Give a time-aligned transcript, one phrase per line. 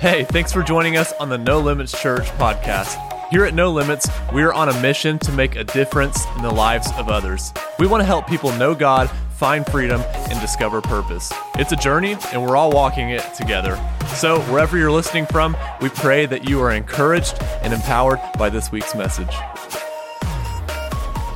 [0.00, 2.96] Hey, thanks for joining us on the No Limits Church podcast.
[3.30, 6.52] Here at No Limits, we are on a mission to make a difference in the
[6.52, 7.52] lives of others.
[7.80, 10.00] We want to help people know God, find freedom,
[10.30, 11.32] and discover purpose.
[11.56, 13.74] It's a journey, and we're all walking it together.
[14.14, 18.70] So, wherever you're listening from, we pray that you are encouraged and empowered by this
[18.70, 19.34] week's message.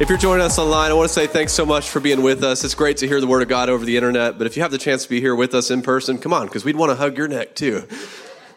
[0.00, 2.44] If you're joining us online, I want to say thanks so much for being with
[2.44, 2.62] us.
[2.62, 4.70] It's great to hear the Word of God over the internet, but if you have
[4.70, 6.96] the chance to be here with us in person, come on, because we'd want to
[6.96, 7.88] hug your neck too.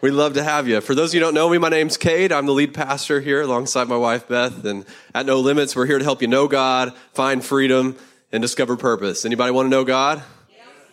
[0.01, 0.81] We'd love to have you.
[0.81, 2.31] For those of you who don't know me, my name's Cade.
[2.31, 4.65] I'm the lead pastor here alongside my wife, Beth.
[4.65, 7.95] And at No Limits, we're here to help you know God, find freedom,
[8.31, 9.25] and discover purpose.
[9.25, 10.21] Anybody want to know God?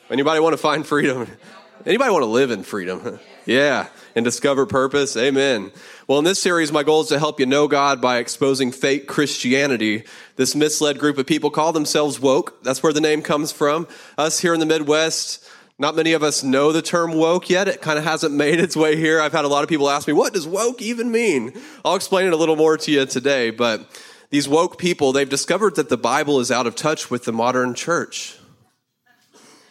[0.08, 1.26] Anybody want to find freedom?
[1.84, 3.18] Anybody want to live in freedom?
[3.46, 5.16] yeah, and discover purpose?
[5.16, 5.72] Amen.
[6.06, 9.08] Well, in this series, my goal is to help you know God by exposing fake
[9.08, 10.04] Christianity.
[10.36, 12.62] This misled group of people call themselves woke.
[12.62, 13.88] That's where the name comes from.
[14.16, 15.41] Us here in the Midwest,
[15.82, 17.66] not many of us know the term woke yet.
[17.66, 19.20] It kind of hasn't made its way here.
[19.20, 21.60] I've had a lot of people ask me, what does woke even mean?
[21.84, 23.84] I'll explain it a little more to you today, but
[24.30, 27.74] these woke people, they've discovered that the Bible is out of touch with the modern
[27.74, 28.38] church.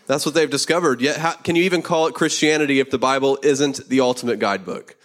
[0.06, 1.00] That's what they've discovered.
[1.00, 4.98] Yet, how, can you even call it Christianity if the Bible isn't the ultimate guidebook?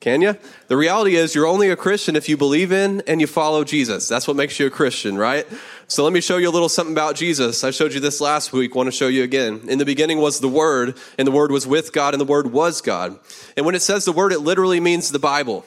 [0.00, 0.36] Can you?
[0.68, 4.06] The reality is you're only a Christian if you believe in and you follow Jesus.
[4.06, 5.44] That's what makes you a Christian, right?
[5.88, 7.64] So let me show you a little something about Jesus.
[7.64, 9.62] I showed you this last week, want to show you again.
[9.68, 12.52] In the beginning was the Word, and the Word was with God, and the Word
[12.52, 13.18] was God.
[13.56, 15.64] And when it says the Word, it literally means the Bible.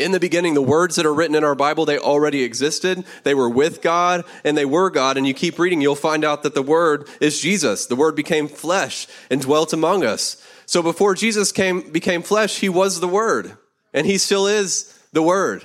[0.00, 3.04] In the beginning, the words that are written in our Bible, they already existed.
[3.22, 5.16] They were with God and they were God.
[5.16, 7.86] And you keep reading, you'll find out that the Word is Jesus.
[7.86, 10.44] The Word became flesh and dwelt among us.
[10.66, 13.56] So before Jesus came, became flesh, he was the Word.
[13.92, 15.64] And he still is the Word.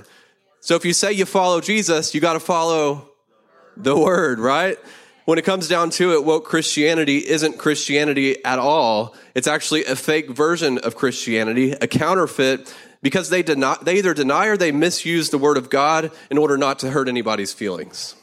[0.59, 3.09] So if you say you follow Jesus, you got to follow
[3.77, 4.77] the Word, right?
[5.25, 9.16] When it comes down to it, woke Christianity isn't Christianity at all.
[9.36, 14.47] It's actually a fake version of Christianity, a counterfeit because they, deny, they either deny
[14.47, 18.16] or they misuse the word of God in order not to hurt anybody's feelings.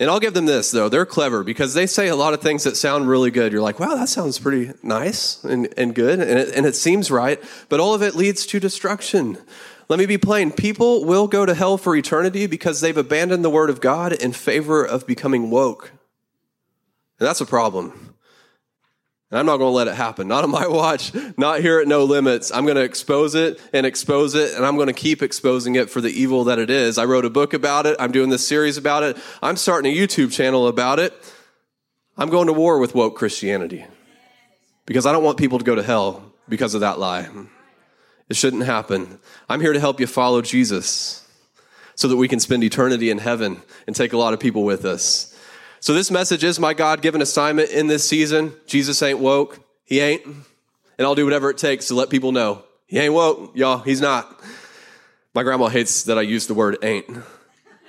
[0.00, 0.88] And I'll give them this, though.
[0.88, 3.52] They're clever because they say a lot of things that sound really good.
[3.52, 7.10] You're like, wow, that sounds pretty nice and, and good, and it, and it seems
[7.10, 9.38] right, but all of it leads to destruction.
[9.88, 10.52] Let me be plain.
[10.52, 14.32] People will go to hell for eternity because they've abandoned the word of God in
[14.32, 15.90] favor of becoming woke.
[17.18, 18.07] And that's a problem.
[19.30, 20.26] And I'm not going to let it happen.
[20.26, 22.50] Not on my watch, not here at No Limits.
[22.50, 25.90] I'm going to expose it and expose it, and I'm going to keep exposing it
[25.90, 26.96] for the evil that it is.
[26.96, 27.96] I wrote a book about it.
[27.98, 29.18] I'm doing this series about it.
[29.42, 31.12] I'm starting a YouTube channel about it.
[32.16, 33.84] I'm going to war with woke Christianity
[34.86, 37.28] because I don't want people to go to hell because of that lie.
[38.28, 39.20] It shouldn't happen.
[39.48, 41.26] I'm here to help you follow Jesus
[41.94, 44.84] so that we can spend eternity in heaven and take a lot of people with
[44.84, 45.34] us.
[45.80, 48.52] So this message is my God given assignment in this season.
[48.66, 49.60] Jesus ain't woke.
[49.84, 50.24] He ain't.
[50.24, 53.78] And I'll do whatever it takes to let people know he ain't woke, y'all.
[53.78, 54.40] He's not.
[55.34, 57.06] My grandma hates that I use the word ain't.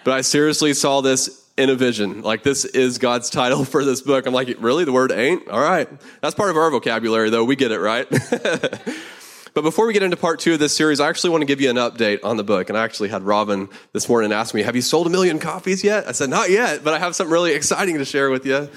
[0.04, 2.22] But I seriously saw this in a vision.
[2.22, 4.26] Like this is God's title for this book.
[4.26, 4.84] I'm like, really?
[4.84, 5.48] The word ain't?
[5.48, 5.88] All right.
[6.22, 7.46] That's part of our vocabulary though.
[7.46, 8.08] We get it, right?
[9.54, 11.62] But before we get into part two of this series, I actually want to give
[11.62, 12.70] you an update on the book.
[12.70, 15.84] And I actually had Robin this morning ask me, Have you sold a million copies
[15.84, 16.08] yet?
[16.08, 18.70] I said, Not yet, but I have something really exciting to share with you.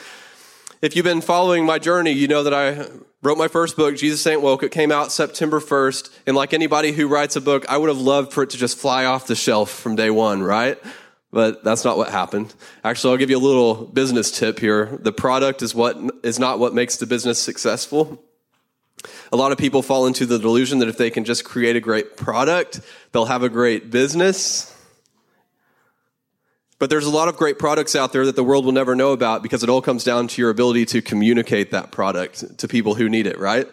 [0.81, 2.89] If you've been following my journey, you know that I
[3.23, 4.65] wrote my first book, Jesus Ain't Woke.
[4.65, 6.11] It came out September 1st.
[6.27, 8.77] And like anybody who writes a book, I would have loved for it to just
[8.77, 10.79] fly off the shelf from day one, right?
[11.31, 12.53] But that's not what happened.
[12.85, 14.99] Actually, I'll give you a little business tip here.
[15.01, 18.23] The product is what is not what makes the business successful.
[19.33, 21.81] A lot of people fall into the delusion that if they can just create a
[21.81, 22.81] great product,
[23.13, 24.69] they'll have a great business.
[26.79, 29.13] But there's a lot of great products out there that the world will never know
[29.13, 32.95] about because it all comes down to your ability to communicate that product to people
[32.95, 33.67] who need it, right?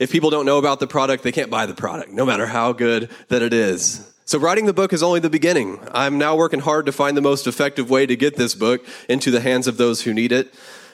[0.00, 2.72] If people don't know about the product, they can't buy the product, no matter how
[2.72, 4.10] good that it is.
[4.24, 5.78] So writing the book is only the beginning.
[5.92, 9.30] I'm now working hard to find the most effective way to get this book into
[9.30, 10.52] the hands of those who need it.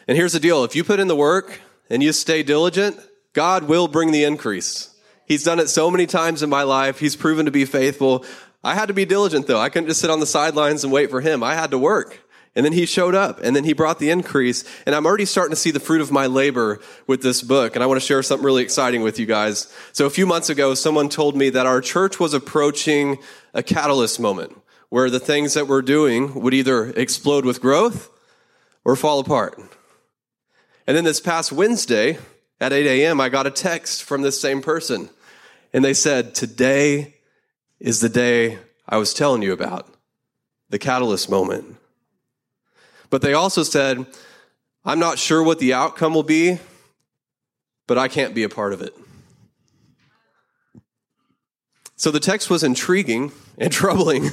[0.08, 0.64] And here's the deal.
[0.64, 2.98] If you put in the work and you stay diligent,
[3.32, 4.94] God will bring the increase.
[5.26, 6.98] He's done it so many times in my life.
[6.98, 8.24] He's proven to be faithful.
[8.64, 9.60] I had to be diligent though.
[9.60, 11.42] I couldn't just sit on the sidelines and wait for him.
[11.42, 12.18] I had to work.
[12.56, 14.64] And then he showed up and then he brought the increase.
[14.84, 17.76] And I'm already starting to see the fruit of my labor with this book.
[17.76, 19.72] And I want to share something really exciting with you guys.
[19.92, 23.18] So a few months ago, someone told me that our church was approaching
[23.54, 28.10] a catalyst moment where the things that we're doing would either explode with growth
[28.84, 29.56] or fall apart.
[30.88, 32.18] And then this past Wednesday,
[32.60, 35.08] at 8 a.m., I got a text from this same person.
[35.72, 37.14] And they said, Today
[37.78, 38.58] is the day
[38.88, 39.88] I was telling you about,
[40.68, 41.76] the catalyst moment.
[43.08, 44.06] But they also said,
[44.84, 46.58] I'm not sure what the outcome will be,
[47.86, 48.94] but I can't be a part of it.
[51.96, 54.30] So the text was intriguing and troubling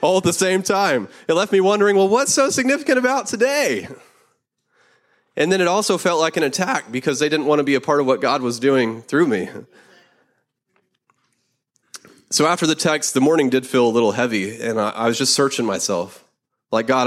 [0.00, 1.08] all at the same time.
[1.28, 3.88] It left me wondering, well, what's so significant about today?
[5.36, 7.80] And then it also felt like an attack because they didn't want to be a
[7.80, 9.48] part of what God was doing through me.
[12.30, 15.18] So after the text, the morning did feel a little heavy, and I, I was
[15.18, 16.24] just searching myself.
[16.72, 17.06] Like, God,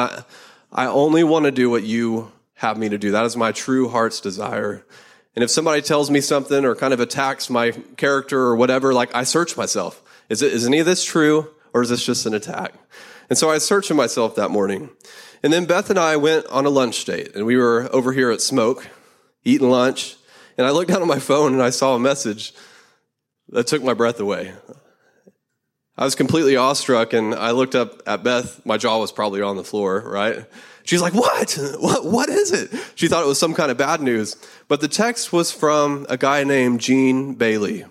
[0.71, 3.11] I, I only want to do what you have me to do.
[3.11, 4.85] That is my true heart's desire.
[5.35, 9.13] And if somebody tells me something or kind of attacks my character or whatever, like
[9.15, 10.01] I search myself.
[10.29, 12.73] Is, it, is any of this true or is this just an attack?
[13.29, 14.89] And so I was searching myself that morning.
[15.41, 18.31] And then Beth and I went on a lunch date and we were over here
[18.31, 18.87] at Smoke
[19.43, 20.15] eating lunch.
[20.57, 22.53] And I looked down at my phone and I saw a message
[23.49, 24.53] that took my breath away.
[25.97, 28.65] I was completely awestruck and I looked up at Beth.
[28.65, 30.45] My jaw was probably on the floor, right?
[30.83, 31.57] She's like, what?
[31.79, 32.71] What, what is it?
[32.95, 34.35] She thought it was some kind of bad news.
[34.67, 37.85] But the text was from a guy named Gene Bailey.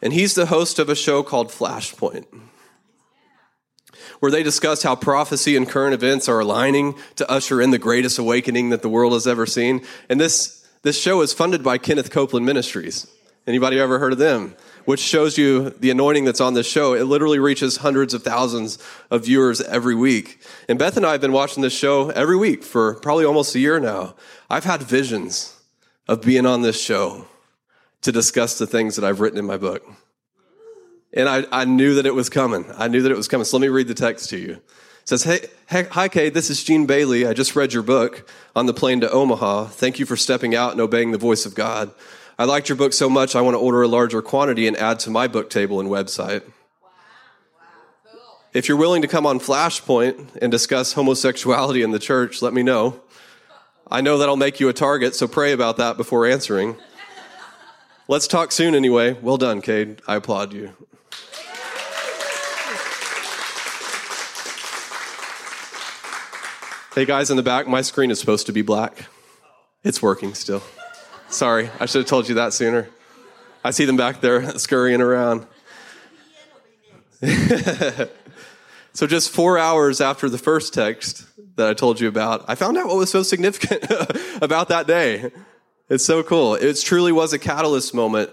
[0.00, 2.26] And he's the host of a show called Flashpoint,
[4.20, 8.18] where they discuss how prophecy and current events are aligning to usher in the greatest
[8.18, 9.84] awakening that the world has ever seen.
[10.08, 13.06] And this, this show is funded by Kenneth Copeland Ministries.
[13.46, 14.54] Anybody ever heard of them?
[14.84, 16.94] Which shows you the anointing that's on this show.
[16.94, 18.78] It literally reaches hundreds of thousands
[19.10, 20.42] of viewers every week.
[20.68, 23.58] And Beth and I have been watching this show every week for probably almost a
[23.58, 24.14] year now.
[24.50, 25.58] I've had visions
[26.06, 27.26] of being on this show
[28.02, 29.82] to discuss the things that I've written in my book.
[31.12, 32.66] And I, I knew that it was coming.
[32.76, 33.44] I knew that it was coming.
[33.44, 34.52] So let me read the text to you.
[34.52, 34.62] It
[35.04, 36.34] says, hey, hi, Cade.
[36.34, 37.26] This is Gene Bailey.
[37.26, 39.66] I just read your book on the plane to Omaha.
[39.66, 41.92] Thank you for stepping out and obeying the voice of God.
[42.38, 45.00] I liked your book so much, I want to order a larger quantity and add
[45.00, 46.42] to my book table and website.
[48.52, 52.62] If you're willing to come on Flashpoint and discuss homosexuality in the church, let me
[52.62, 53.00] know.
[53.90, 56.76] I know that'll make you a target, so pray about that before answering.
[58.06, 59.14] Let's talk soon anyway.
[59.14, 60.00] Well done, Cade.
[60.06, 60.74] I applaud you.
[66.98, 69.04] Hey guys in the back, my screen is supposed to be black.
[69.84, 70.64] It's working still.
[71.28, 72.88] Sorry, I should have told you that sooner.
[73.62, 75.46] I see them back there scurrying around.
[78.92, 81.24] so, just four hours after the first text
[81.54, 83.84] that I told you about, I found out what was so significant
[84.42, 85.30] about that day.
[85.88, 86.56] It's so cool.
[86.56, 88.30] It truly was a catalyst moment.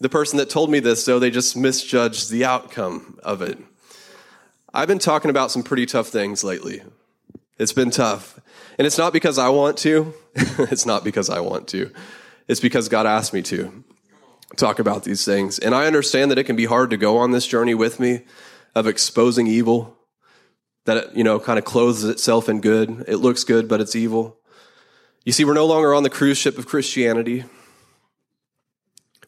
[0.00, 3.56] The person that told me this, though, they just misjudged the outcome of it.
[4.74, 6.82] I've been talking about some pretty tough things lately.
[7.60, 8.40] It's been tough.
[8.78, 10.14] And it's not because I want to.
[10.34, 11.92] it's not because I want to.
[12.48, 13.84] It's because God asked me to
[14.56, 15.58] talk about these things.
[15.58, 18.22] And I understand that it can be hard to go on this journey with me
[18.74, 19.94] of exposing evil,
[20.86, 23.04] that you know, kind of clothes itself in good.
[23.06, 24.38] It looks good, but it's evil.
[25.26, 27.44] You see, we're no longer on the cruise ship of Christianity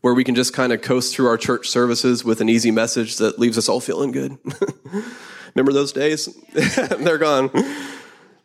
[0.01, 3.19] where we can just kind of coast through our church services with an easy message
[3.19, 4.39] that leaves us all feeling good.
[5.55, 6.31] Remember those days?
[6.55, 7.51] They're gone.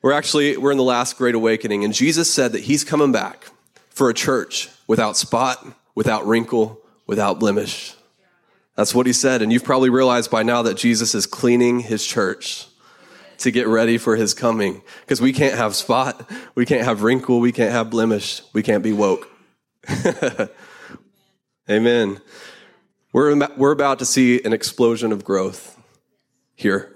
[0.01, 3.47] We're actually we're in the last great awakening and Jesus said that he's coming back
[3.89, 5.65] for a church without spot,
[5.95, 7.95] without wrinkle, without blemish.
[8.75, 9.41] That's what he said.
[9.41, 12.67] And you've probably realized by now that Jesus is cleaning his church
[13.39, 14.83] to get ready for his coming.
[15.01, 18.83] Because we can't have spot, we can't have wrinkle, we can't have blemish, we can't
[18.83, 19.27] be woke.
[21.69, 22.21] Amen.
[23.13, 25.80] We're, we're about to see an explosion of growth
[26.56, 26.95] here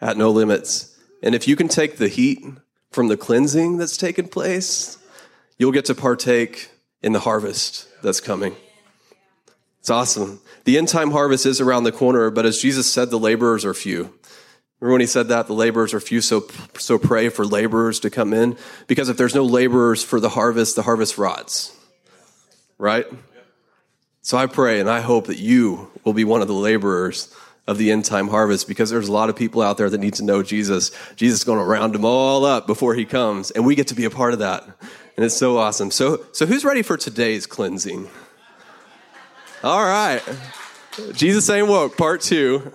[0.00, 0.97] at No Limits.
[1.22, 2.44] And if you can take the heat
[2.90, 4.98] from the cleansing that's taken place,
[5.58, 6.70] you'll get to partake
[7.02, 8.54] in the harvest that's coming.
[9.80, 10.40] It's awesome.
[10.64, 13.74] The end time harvest is around the corner, but as Jesus said, the laborers are
[13.74, 14.12] few.
[14.80, 15.46] Remember when he said that?
[15.46, 16.46] The laborers are few, so,
[16.76, 18.56] so pray for laborers to come in.
[18.86, 21.76] Because if there's no laborers for the harvest, the harvest rots.
[22.76, 23.06] Right?
[24.22, 27.34] So I pray and I hope that you will be one of the laborers
[27.68, 30.14] of the end time harvest because there's a lot of people out there that need
[30.14, 30.90] to know Jesus.
[31.14, 33.94] Jesus is going to round them all up before he comes, and we get to
[33.94, 34.64] be a part of that.
[34.64, 35.90] And it's so awesome.
[35.90, 38.08] So, so who's ready for today's cleansing?
[39.62, 40.22] All right.
[41.12, 42.72] Jesus ain't woke, part two.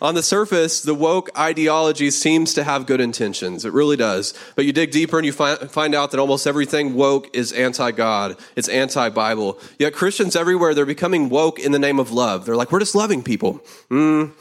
[0.00, 3.64] On the surface, the woke ideology seems to have good intentions.
[3.64, 4.34] It really does.
[4.54, 7.90] But you dig deeper and you find, find out that almost everything woke is anti
[7.90, 9.58] God, it's anti Bible.
[9.78, 12.46] Yet Christians everywhere, they're becoming woke in the name of love.
[12.46, 13.60] They're like, we're just loving people.
[13.90, 14.32] Mm.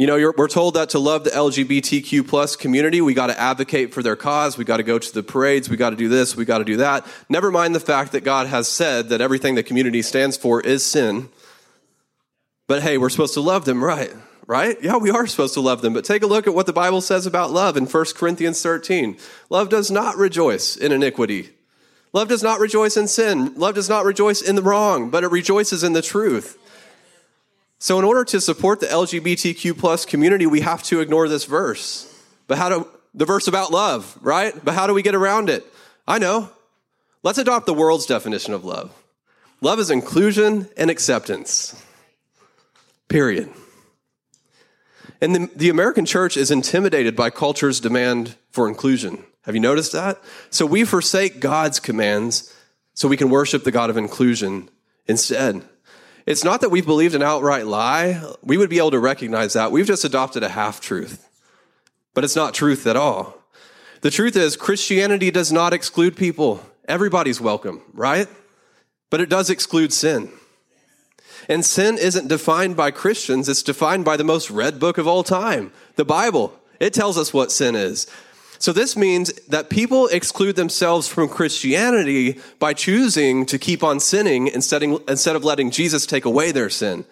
[0.00, 3.92] You know, we're told that to love the LGBTQ plus community, we got to advocate
[3.92, 4.56] for their cause.
[4.56, 5.68] We got to go to the parades.
[5.68, 6.34] We got to do this.
[6.34, 7.06] We got to do that.
[7.28, 10.86] Never mind the fact that God has said that everything the community stands for is
[10.86, 11.28] sin.
[12.66, 14.10] But hey, we're supposed to love them, right?
[14.50, 14.82] Right?
[14.82, 15.94] Yeah, we are supposed to love them.
[15.94, 19.16] But take a look at what the Bible says about love in 1 Corinthians 13.
[19.48, 21.50] Love does not rejoice in iniquity.
[22.12, 23.54] Love does not rejoice in sin.
[23.54, 26.58] Love does not rejoice in the wrong, but it rejoices in the truth.
[27.78, 32.12] So, in order to support the LGBTQ plus community, we have to ignore this verse.
[32.48, 34.52] But how do the verse about love, right?
[34.64, 35.64] But how do we get around it?
[36.08, 36.50] I know.
[37.22, 38.92] Let's adopt the world's definition of love.
[39.60, 41.80] Love is inclusion and acceptance.
[43.06, 43.48] Period.
[45.20, 49.24] And the, the, American church is intimidated by culture's demand for inclusion.
[49.42, 50.18] Have you noticed that?
[50.48, 52.54] So we forsake God's commands
[52.94, 54.70] so we can worship the God of inclusion
[55.06, 55.62] instead.
[56.26, 58.22] It's not that we've believed an outright lie.
[58.42, 59.72] We would be able to recognize that.
[59.72, 61.28] We've just adopted a half truth.
[62.14, 63.36] But it's not truth at all.
[64.02, 66.64] The truth is, Christianity does not exclude people.
[66.86, 68.28] Everybody's welcome, right?
[69.10, 70.30] But it does exclude sin.
[71.48, 75.22] And sin isn't defined by Christians, it's defined by the most read book of all
[75.22, 76.54] time, the Bible.
[76.78, 78.06] It tells us what sin is.
[78.58, 84.48] So this means that people exclude themselves from Christianity by choosing to keep on sinning
[84.48, 87.06] instead, of letting Jesus take away their sin.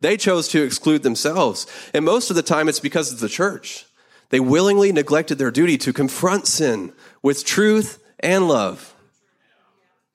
[0.00, 1.66] They chose to exclude themselves.
[1.92, 3.86] And most of the time it's because of the church.
[4.30, 8.91] They willingly neglected their duty to confront sin with truth and love.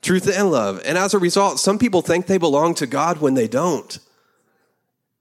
[0.08, 0.82] Truth and love.
[0.86, 4.00] And as a result, some people think they belong to God when they don't.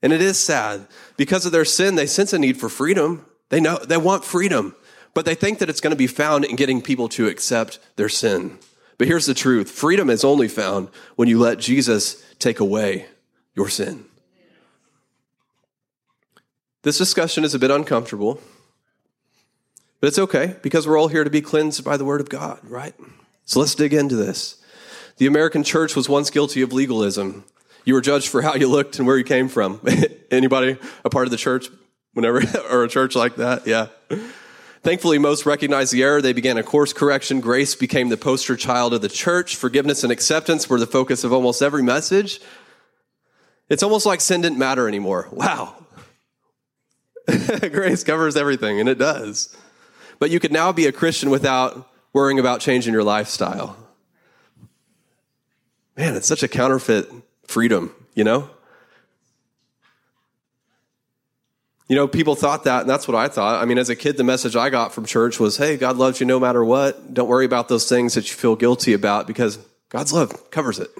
[0.02, 0.86] And it is sad.
[1.16, 3.26] Because of their sin, they sense a need for freedom.
[3.48, 4.74] They know they want freedom
[5.16, 8.10] but they think that it's going to be found in getting people to accept their
[8.10, 8.58] sin.
[8.98, 13.06] But here's the truth freedom is only found when you let Jesus take away
[13.54, 14.04] your sin.
[16.82, 18.42] This discussion is a bit uncomfortable,
[20.00, 22.60] but it's okay because we're all here to be cleansed by the word of God,
[22.64, 22.94] right?
[23.46, 24.62] So let's dig into this.
[25.18, 27.44] The American church was once guilty of legalism.
[27.84, 29.80] You were judged for how you looked and where you came from.
[30.30, 31.68] Anybody a part of the church
[32.12, 33.66] whenever or a church like that?
[33.66, 33.86] Yeah.
[34.82, 36.20] Thankfully, most recognized the error.
[36.20, 37.40] They began a course correction.
[37.40, 39.56] Grace became the poster child of the church.
[39.56, 42.40] Forgiveness and acceptance were the focus of almost every message.
[43.68, 45.28] It's almost like sin didn't matter anymore.
[45.32, 45.74] Wow.
[47.60, 49.56] Grace covers everything, and it does.
[50.18, 53.76] But you could now be a Christian without worrying about changing your lifestyle.
[55.96, 57.10] Man, it's such a counterfeit
[57.44, 58.50] freedom, you know?
[61.88, 63.62] You know, people thought that, and that's what I thought.
[63.62, 66.18] I mean, as a kid, the message I got from church was, hey, God loves
[66.18, 67.14] you no matter what.
[67.14, 70.90] Don't worry about those things that you feel guilty about because God's love covers it.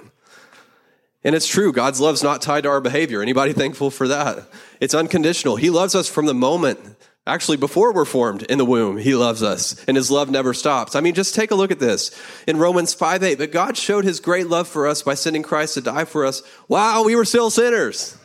[1.24, 3.20] And it's true, God's love's not tied to our behavior.
[3.20, 4.46] Anybody thankful for that?
[4.80, 5.56] It's unconditional.
[5.56, 6.78] He loves us from the moment,
[7.26, 10.94] actually, before we're formed in the womb, He loves us, and His love never stops.
[10.94, 12.16] I mean, just take a look at this.
[12.46, 15.74] In Romans 5 8, but God showed His great love for us by sending Christ
[15.74, 18.16] to die for us while we were still sinners.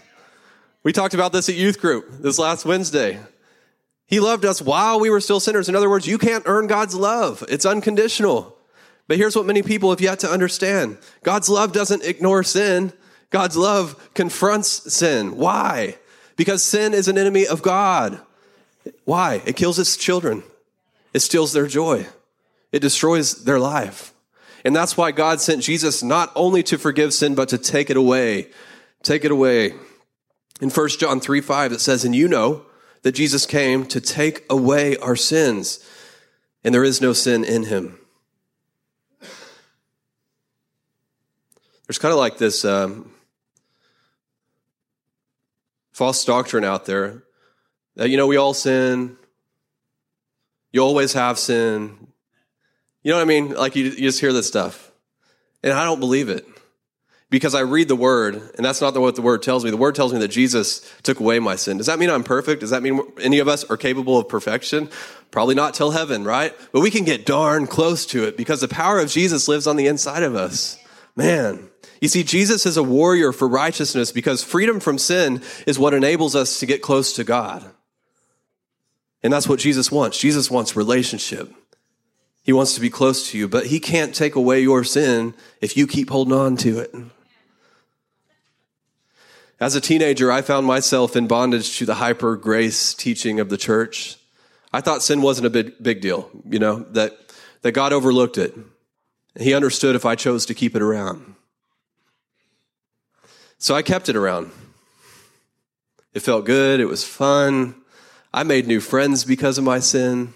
[0.83, 3.19] We talked about this at youth group this last Wednesday.
[4.07, 5.69] He loved us while we were still sinners.
[5.69, 7.45] In other words, you can't earn God's love.
[7.47, 8.57] It's unconditional.
[9.07, 10.97] But here's what many people have yet to understand.
[11.23, 12.93] God's love doesn't ignore sin.
[13.29, 15.37] God's love confronts sin.
[15.37, 15.97] Why?
[16.35, 18.19] Because sin is an enemy of God.
[19.05, 19.41] Why?
[19.45, 20.43] It kills its children.
[21.13, 22.07] It steals their joy.
[22.71, 24.13] It destroys their life.
[24.63, 27.97] And that's why God sent Jesus not only to forgive sin, but to take it
[27.97, 28.47] away.
[29.03, 29.73] Take it away.
[30.61, 32.65] In 1 John 3 5, it says, And you know
[33.01, 35.83] that Jesus came to take away our sins,
[36.63, 37.97] and there is no sin in him.
[41.87, 43.11] There's kind of like this um,
[45.91, 47.23] false doctrine out there
[48.01, 49.15] that, you know, we all sin.
[50.71, 52.07] You always have sin.
[53.03, 53.53] You know what I mean?
[53.53, 54.91] Like you, you just hear this stuff.
[55.61, 56.43] And I don't believe it
[57.29, 59.69] because I read the word, and that's not what the word tells me.
[59.69, 61.77] The word tells me that Jesus took away my sin.
[61.77, 62.61] Does that mean I'm perfect?
[62.61, 64.89] Does that mean any of us are capable of perfection?
[65.29, 66.55] Probably not till heaven, right?
[66.71, 69.75] But we can get darn close to it because the power of Jesus lives on
[69.75, 70.79] the inside of us.
[71.15, 71.69] Man.
[72.01, 76.35] You see, Jesus is a warrior for righteousness because freedom from sin is what enables
[76.35, 77.63] us to get close to God.
[79.23, 80.17] And that's what Jesus wants.
[80.17, 81.53] Jesus wants relationship.
[82.43, 85.77] He wants to be close to you, but he can't take away your sin if
[85.77, 86.93] you keep holding on to it.
[89.59, 93.57] As a teenager, I found myself in bondage to the hyper grace teaching of the
[93.57, 94.17] church.
[94.73, 97.15] I thought sin wasn't a big, big deal, you know, that,
[97.61, 98.55] that God overlooked it.
[99.39, 101.35] He understood if I chose to keep it around.
[103.59, 104.49] So I kept it around.
[106.15, 106.79] It felt good.
[106.79, 107.75] It was fun.
[108.33, 110.33] I made new friends because of my sin.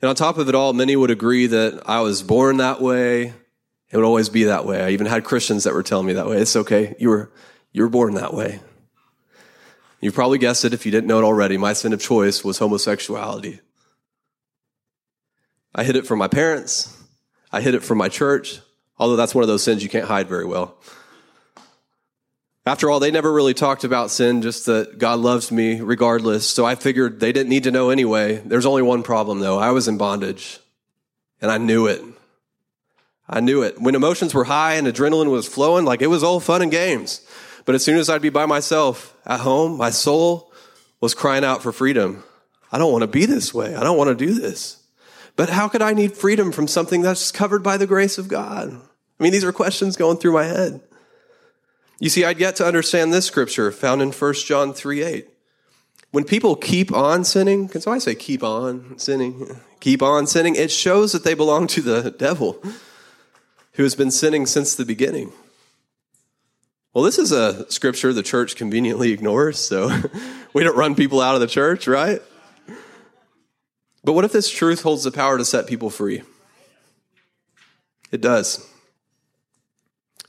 [0.00, 3.34] And on top of it all, many would agree that I was born that way.
[3.90, 4.82] It would always be that way.
[4.82, 6.38] I even had Christians that were telling me that way.
[6.38, 6.94] It's okay.
[6.98, 7.32] You were,
[7.72, 8.60] you were born that way.
[10.00, 11.58] You probably guessed it if you didn't know it already.
[11.58, 13.60] My sin of choice was homosexuality.
[15.74, 16.96] I hid it from my parents.
[17.52, 18.60] I hid it from my church,
[18.98, 20.78] although that's one of those sins you can't hide very well.
[22.66, 26.46] After all, they never really talked about sin, just that God loves me regardless.
[26.46, 28.36] So I figured they didn't need to know anyway.
[28.36, 29.58] There's only one problem though.
[29.58, 30.58] I was in bondage
[31.40, 32.02] and I knew it.
[33.28, 33.80] I knew it.
[33.80, 37.26] When emotions were high and adrenaline was flowing, like it was all fun and games.
[37.64, 40.52] But as soon as I'd be by myself at home, my soul
[41.00, 42.24] was crying out for freedom.
[42.72, 43.74] I don't want to be this way.
[43.74, 44.82] I don't want to do this.
[45.36, 48.70] But how could I need freedom from something that's covered by the grace of God?
[48.70, 50.80] I mean, these are questions going through my head.
[52.00, 55.28] You see, I'd yet to understand this scripture found in 1 John 3 8.
[56.12, 59.60] When people keep on sinning, can somebody say keep on sinning?
[59.80, 62.60] Keep on sinning, it shows that they belong to the devil
[63.74, 65.32] who has been sinning since the beginning.
[66.94, 69.90] Well, this is a scripture the church conveniently ignores, so
[70.54, 72.20] we don't run people out of the church, right?
[74.02, 76.22] But what if this truth holds the power to set people free?
[78.10, 78.69] It does.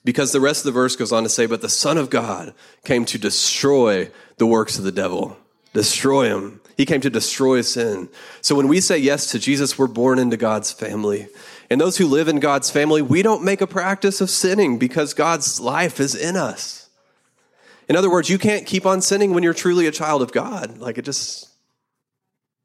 [0.03, 2.53] Because the rest of the verse goes on to say, But the Son of God
[2.83, 5.37] came to destroy the works of the devil,
[5.73, 6.61] destroy him.
[6.75, 8.09] He came to destroy sin.
[8.41, 11.27] So when we say yes to Jesus, we're born into God's family.
[11.69, 15.13] And those who live in God's family, we don't make a practice of sinning because
[15.13, 16.89] God's life is in us.
[17.87, 20.79] In other words, you can't keep on sinning when you're truly a child of God.
[20.79, 21.49] Like it just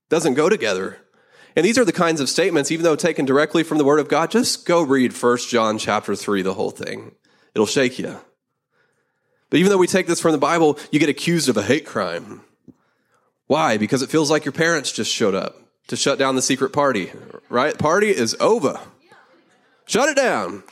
[0.08, 0.98] doesn't go together.
[1.56, 4.08] And these are the kinds of statements, even though taken directly from the Word of
[4.08, 7.12] God, just go read 1 John chapter 3, the whole thing.
[7.56, 8.20] It'll shake you.
[9.48, 11.86] But even though we take this from the Bible, you get accused of a hate
[11.86, 12.42] crime.
[13.46, 13.78] Why?
[13.78, 17.10] Because it feels like your parents just showed up to shut down the secret party,
[17.48, 17.78] right?
[17.78, 18.78] Party is over.
[19.86, 20.64] Shut it down.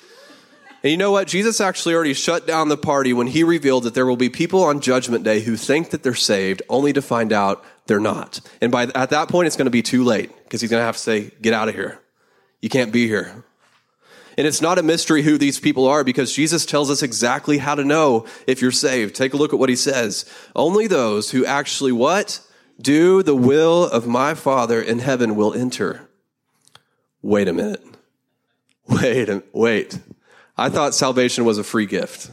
[0.82, 1.26] And you know what?
[1.26, 4.62] Jesus actually already shut down the party when he revealed that there will be people
[4.62, 8.40] on Judgment Day who think that they're saved only to find out they're not.
[8.60, 10.84] And by at that point, it's going to be too late because he's going to
[10.84, 11.98] have to say, "Get out of here.
[12.60, 13.42] You can't be here."
[14.36, 17.74] And it's not a mystery who these people are because Jesus tells us exactly how
[17.74, 19.14] to know if you're saved.
[19.14, 20.24] Take a look at what he says.
[20.56, 22.40] Only those who actually what?
[22.80, 26.08] Do the will of my Father in heaven will enter.
[27.22, 27.84] Wait a minute.
[28.88, 29.98] Wait, wait.
[30.56, 32.30] I thought salvation was a free gift.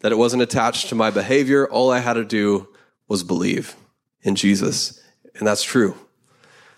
[0.00, 1.68] That it wasn't attached to my behavior.
[1.68, 2.68] All I had to do
[3.08, 3.74] was believe
[4.22, 5.02] in Jesus.
[5.34, 5.96] And that's true.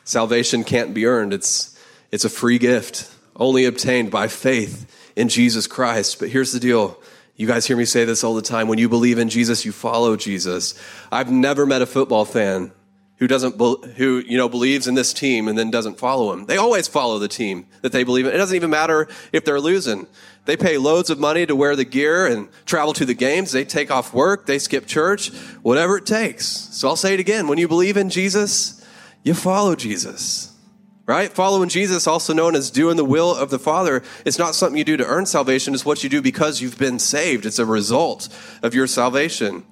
[0.05, 1.33] Salvation can't be earned.
[1.33, 1.79] It's,
[2.11, 6.19] it's a free gift only obtained by faith in Jesus Christ.
[6.19, 6.99] But here's the deal.
[7.37, 8.67] You guys hear me say this all the time.
[8.69, 10.75] When you believe in Jesus, you follow Jesus.
[11.13, 12.73] I've never met a football fan
[13.19, 13.61] who doesn't,
[13.97, 16.47] who, you know, believes in this team and then doesn't follow him.
[16.47, 18.33] They always follow the team that they believe in.
[18.33, 20.07] It doesn't even matter if they're losing.
[20.47, 23.53] They pay loads of money to wear the gear and travel to the games.
[23.53, 24.47] They take off work.
[24.47, 26.47] They skip church, whatever it takes.
[26.47, 27.49] So I'll say it again.
[27.49, 28.85] When you believe in Jesus,
[29.23, 30.48] you follow Jesus
[31.09, 31.33] right?
[31.33, 34.85] Following Jesus, also known as doing the will of the Father, it's not something you
[34.85, 37.47] do to earn salvation, it's what you do because you've been saved.
[37.47, 38.29] It's a result
[38.63, 39.65] of your salvation.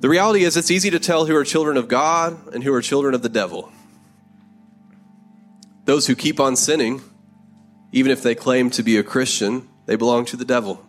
[0.00, 2.82] The reality is, it's easy to tell who are children of God and who are
[2.82, 3.72] children of the devil.
[5.86, 7.00] Those who keep on sinning,
[7.90, 10.86] even if they claim to be a Christian, they belong to the devil.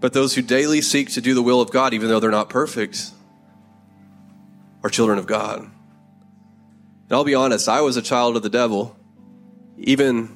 [0.00, 2.48] But those who daily seek to do the will of God, even though they're not
[2.48, 3.12] perfect,
[4.82, 5.70] are children of God.
[7.12, 8.96] And I'll be honest, I was a child of the devil,
[9.76, 10.34] even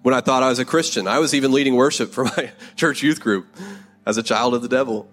[0.00, 1.06] when I thought I was a Christian.
[1.06, 3.46] I was even leading worship for my church youth group
[4.06, 5.06] as a child of the devil.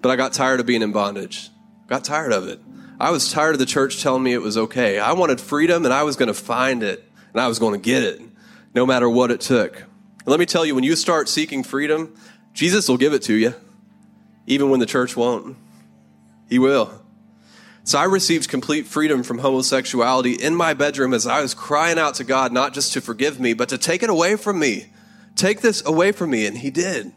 [0.00, 1.50] But I got tired of being in bondage.
[1.88, 2.60] Got tired of it.
[3.00, 5.00] I was tired of the church telling me it was okay.
[5.00, 7.84] I wanted freedom and I was going to find it and I was going to
[7.84, 8.22] get it
[8.76, 9.80] no matter what it took.
[9.80, 12.14] And let me tell you, when you start seeking freedom,
[12.52, 13.54] Jesus will give it to you,
[14.46, 15.56] even when the church won't.
[16.48, 17.02] He will.
[17.86, 22.16] So I received complete freedom from homosexuality in my bedroom as I was crying out
[22.16, 24.88] to God, not just to forgive me, but to take it away from me.
[25.36, 26.46] Take this away from me.
[26.46, 27.12] And He did.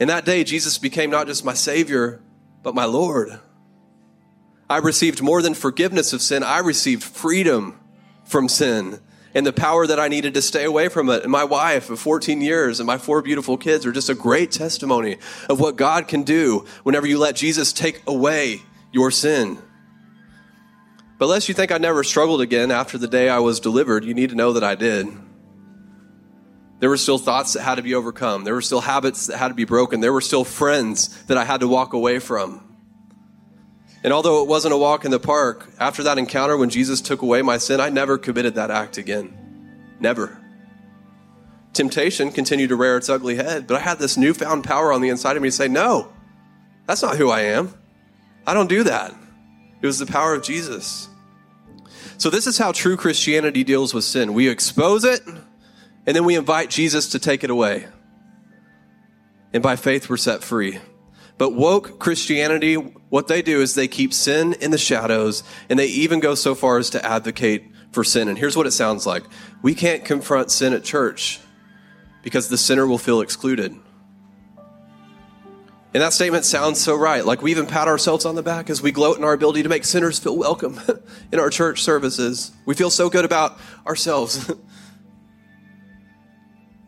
[0.00, 2.22] In that day, Jesus became not just my Savior,
[2.62, 3.38] but my Lord.
[4.70, 7.78] I received more than forgiveness of sin, I received freedom
[8.24, 9.00] from sin
[9.34, 11.24] and the power that I needed to stay away from it.
[11.24, 14.50] And my wife of 14 years and my four beautiful kids are just a great
[14.50, 15.18] testimony
[15.50, 19.58] of what God can do whenever you let Jesus take away your sin.
[21.18, 24.14] But lest you think I never struggled again after the day I was delivered, you
[24.14, 25.06] need to know that I did.
[26.78, 28.44] There were still thoughts that had to be overcome.
[28.44, 30.00] There were still habits that had to be broken.
[30.00, 32.66] There were still friends that I had to walk away from.
[34.02, 37.20] And although it wasn't a walk in the park, after that encounter when Jesus took
[37.20, 39.36] away my sin, I never committed that act again.
[40.00, 40.38] Never.
[41.74, 45.10] Temptation continued to rear its ugly head, but I had this newfound power on the
[45.10, 46.10] inside of me to say, no,
[46.86, 47.74] that's not who I am.
[48.46, 49.14] I don't do that.
[49.82, 51.08] It was the power of Jesus.
[52.18, 54.34] So, this is how true Christianity deals with sin.
[54.34, 57.86] We expose it, and then we invite Jesus to take it away.
[59.52, 60.78] And by faith, we're set free.
[61.38, 65.86] But woke Christianity, what they do is they keep sin in the shadows, and they
[65.86, 68.28] even go so far as to advocate for sin.
[68.28, 69.24] And here's what it sounds like
[69.62, 71.40] we can't confront sin at church
[72.22, 73.74] because the sinner will feel excluded.
[75.92, 77.24] And that statement sounds so right.
[77.24, 79.68] Like we even pat ourselves on the back as we gloat in our ability to
[79.68, 80.80] make sinners feel welcome
[81.32, 82.52] in our church services.
[82.64, 84.48] We feel so good about ourselves.
[84.50, 84.60] and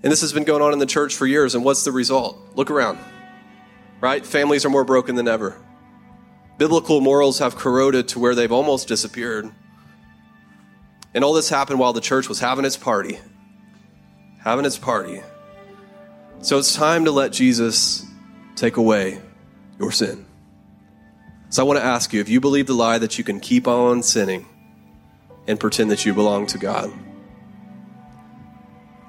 [0.02, 1.56] this has been going on in the church for years.
[1.56, 2.38] And what's the result?
[2.54, 2.98] Look around,
[4.00, 4.24] right?
[4.24, 5.60] Families are more broken than ever.
[6.58, 9.50] Biblical morals have corroded to where they've almost disappeared.
[11.12, 13.18] And all this happened while the church was having its party.
[14.44, 15.22] Having its party.
[16.40, 18.06] So it's time to let Jesus
[18.56, 19.20] take away
[19.78, 20.26] your sin.
[21.50, 23.68] So I want to ask you if you believe the lie that you can keep
[23.68, 24.46] on sinning
[25.46, 26.90] and pretend that you belong to God.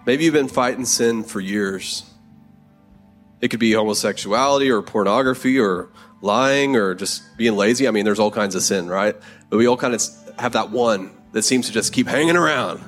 [0.05, 2.03] Maybe you've been fighting sin for years.
[3.39, 5.89] It could be homosexuality or pornography or
[6.21, 7.87] lying or just being lazy.
[7.87, 9.15] I mean, there's all kinds of sin, right?
[9.49, 10.01] But we all kind of
[10.37, 12.81] have that one that seems to just keep hanging around.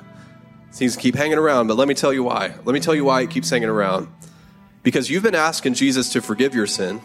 [0.70, 2.54] seems to keep hanging around, but let me tell you why.
[2.64, 4.08] Let me tell you why it keeps hanging around.
[4.86, 7.00] Because you've been asking Jesus to forgive your sin,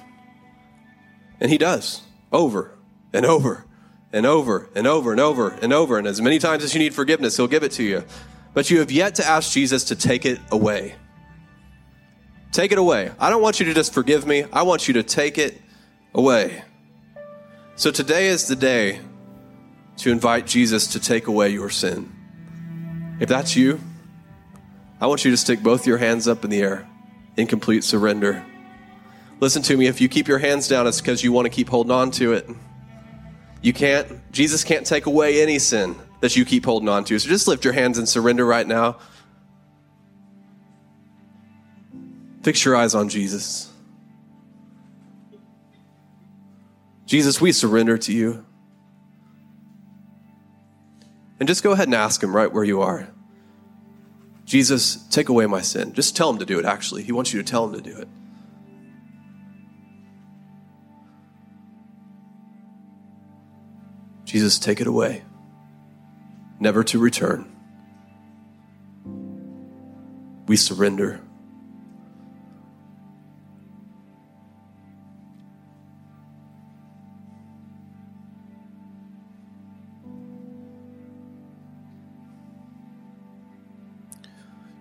[1.40, 2.78] and He does over
[3.12, 3.66] and over
[4.14, 5.98] and over and over and over and over.
[5.98, 8.04] And as many times as you need forgiveness, He'll give it to you.
[8.54, 10.94] But you have yet to ask Jesus to take it away.
[12.52, 13.14] Take it away.
[13.20, 15.60] I don't want you to just forgive me, I want you to take it
[16.14, 16.64] away.
[17.78, 19.02] So today is the day
[19.98, 23.18] to invite Jesus to take away your sin.
[23.20, 23.80] If that's you,
[25.00, 26.88] I want you to stick both your hands up in the air
[27.42, 28.46] in complete surrender.
[29.40, 31.68] Listen to me, if you keep your hands down, it's because you want to keep
[31.68, 32.48] holding on to it.
[33.62, 37.20] You can't, Jesus can't take away any sin that you keep holding on to.
[37.20, 38.98] So just lift your hands and surrender right now.
[42.44, 43.72] Fix your eyes on Jesus.
[47.06, 48.46] Jesus, we surrender to you.
[51.40, 53.08] And just go ahead and ask him right where you are.
[54.52, 55.94] Jesus, take away my sin.
[55.94, 57.04] Just tell him to do it, actually.
[57.04, 58.10] He wants you to tell him to do it.
[64.26, 65.24] Jesus, take it away,
[66.60, 67.50] never to return.
[70.48, 71.22] We surrender.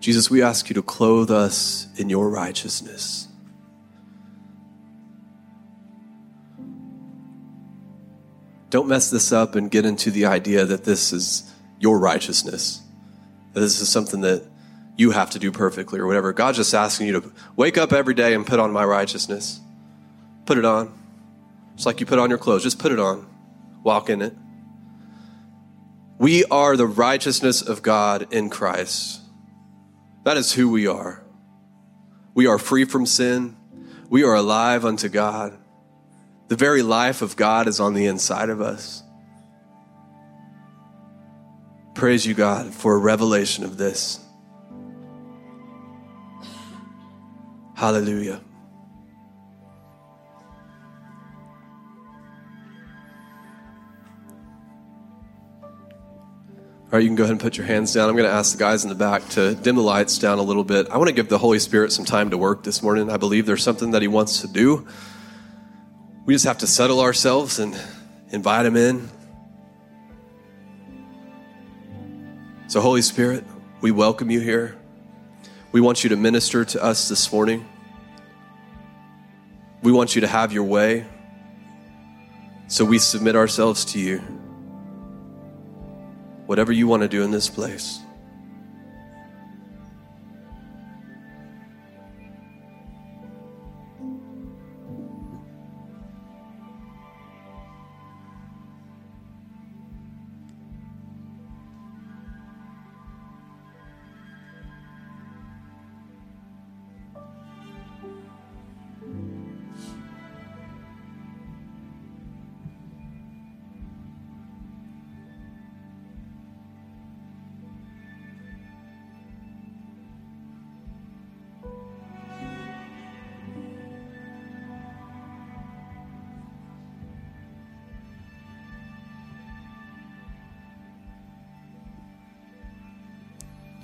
[0.01, 3.29] Jesus, we ask you to clothe us in your righteousness.
[8.71, 12.81] Don't mess this up and get into the idea that this is your righteousness,
[13.53, 14.45] that this is something that
[14.97, 16.33] you have to do perfectly or whatever.
[16.33, 19.61] God's just asking you to wake up every day and put on my righteousness.
[20.47, 20.97] Put it on.
[21.75, 23.27] It's like you put on your clothes, just put it on.
[23.83, 24.35] Walk in it.
[26.19, 29.20] We are the righteousness of God in Christ.
[30.25, 31.25] That is who we are.
[32.35, 33.57] We are free from sin.
[34.09, 35.57] We are alive unto God.
[36.49, 39.03] The very life of God is on the inside of us.
[41.95, 44.21] Praise you, God, for a revelation of this.
[47.75, 48.41] Hallelujah.
[56.93, 58.09] All right, you can go ahead and put your hands down.
[58.09, 60.43] I'm going to ask the guys in the back to dim the lights down a
[60.43, 60.89] little bit.
[60.91, 63.13] I want to give the Holy Spirit some time to work this morning.
[63.13, 64.89] I believe there's something that He wants to do.
[66.27, 67.81] We just have to settle ourselves and
[68.31, 69.09] invite Him in.
[72.67, 73.45] So, Holy Spirit,
[73.81, 74.77] we welcome you here.
[75.71, 77.69] We want you to minister to us this morning.
[79.85, 81.07] We want you to have your way.
[82.67, 84.40] So, we submit ourselves to you
[86.51, 88.01] whatever you want to do in this place.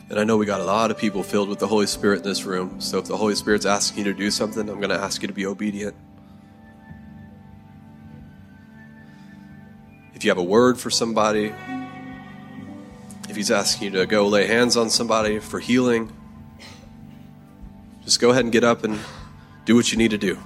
[0.09, 2.23] And I know we got a lot of people filled with the Holy Spirit in
[2.23, 2.81] this room.
[2.81, 5.29] So if the Holy Spirit's asking you to do something, I'm going to ask you
[5.29, 5.97] to be obedient.
[10.15, 11.53] If you have a word for somebody,
[13.29, 16.13] if He's asking you to go lay hands on somebody for healing,
[18.05, 19.01] just go ahead and get up and
[19.65, 20.39] do what you need to do.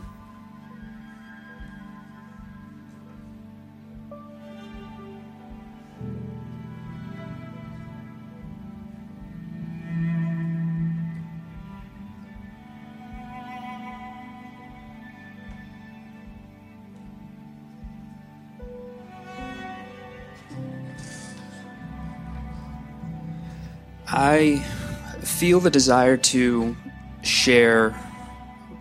[25.61, 26.75] Feel the desire to
[27.21, 27.95] share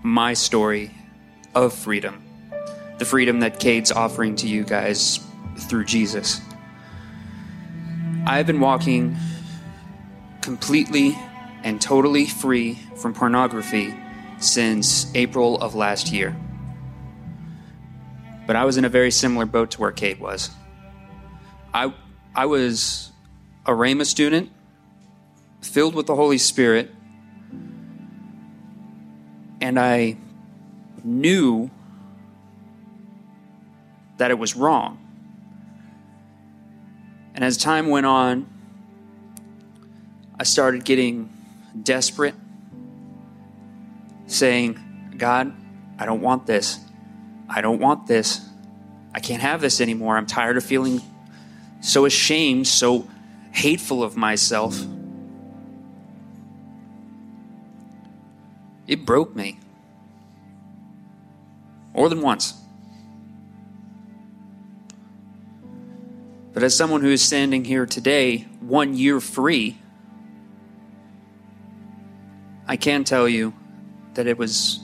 [0.02, 0.90] my story
[1.54, 2.24] of freedom,
[3.00, 5.20] the freedom that Cade's offering to you guys
[5.68, 6.40] through Jesus.
[8.26, 9.18] I've been walking
[10.42, 11.18] completely
[11.64, 13.94] and totally free from pornography
[14.40, 16.34] since April of last year.
[18.48, 20.50] But I was in a very similar boat to where Cade was.
[21.74, 21.94] I,
[22.34, 23.12] I was
[23.66, 24.50] a Rhema student
[25.62, 26.92] filled with the Holy Spirit,
[29.62, 30.18] and I
[31.04, 31.70] knew
[34.18, 34.98] that it was wrong.
[37.36, 38.48] And as time went on,
[40.38, 41.30] I started getting
[41.82, 42.36] desperate,
[44.28, 45.54] saying, God,
[45.98, 46.80] I don't want this.
[47.50, 48.42] I don't want this.
[49.14, 50.18] I can't have this anymore.
[50.18, 51.02] I'm tired of feeling
[51.82, 53.08] so ashamed, so
[53.52, 54.80] hateful of myself.
[58.90, 59.60] It broke me.
[61.94, 62.56] More than once.
[66.54, 69.78] But as someone who is standing here today, one year free,
[72.68, 73.54] I can tell you
[74.16, 74.80] that it was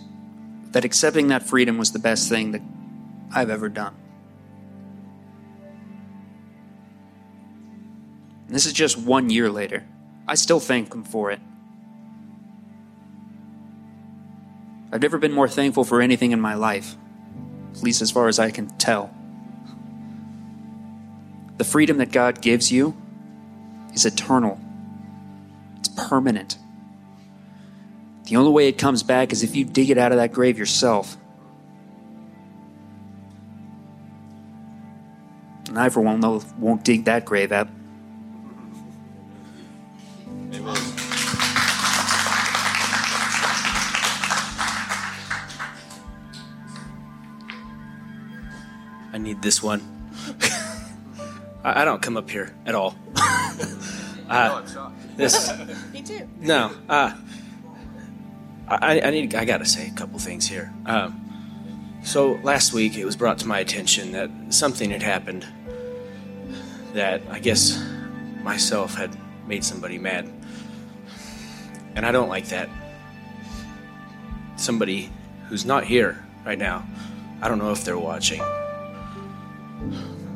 [0.70, 2.62] that accepting that freedom was the best thing that
[3.34, 3.96] I've ever done.
[8.46, 9.84] And this is just one year later.
[10.28, 11.40] I still thank him for it.
[14.96, 16.96] I've never been more thankful for anything in my life,
[17.74, 19.14] at least as far as I can tell.
[21.58, 22.96] The freedom that God gives you
[23.94, 24.58] is eternal,
[25.80, 26.58] it's permanent.
[28.24, 30.58] The only way it comes back is if you dig it out of that grave
[30.58, 31.18] yourself.
[35.68, 36.22] And I, for one,
[36.58, 37.68] won't dig that grave up.
[49.46, 49.80] This one.
[51.64, 52.96] I, I don't come up here at all.
[54.28, 54.62] uh,
[55.16, 55.54] this.
[55.94, 56.28] Me too.
[56.42, 56.72] No.
[56.90, 57.16] Uh,
[58.68, 59.36] I, I need.
[59.36, 60.74] I gotta say a couple things here.
[60.88, 65.46] Um, so last week it was brought to my attention that something had happened
[66.94, 67.82] that I guess
[68.42, 70.28] myself had made somebody mad,
[71.96, 72.68] and I don't like that.
[74.56, 75.12] Somebody
[75.50, 76.84] who's not here right now.
[77.44, 78.42] I don't know if they're watching.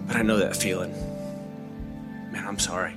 [0.08, 0.92] But I know that feeling.
[2.32, 2.96] Man, I'm sorry.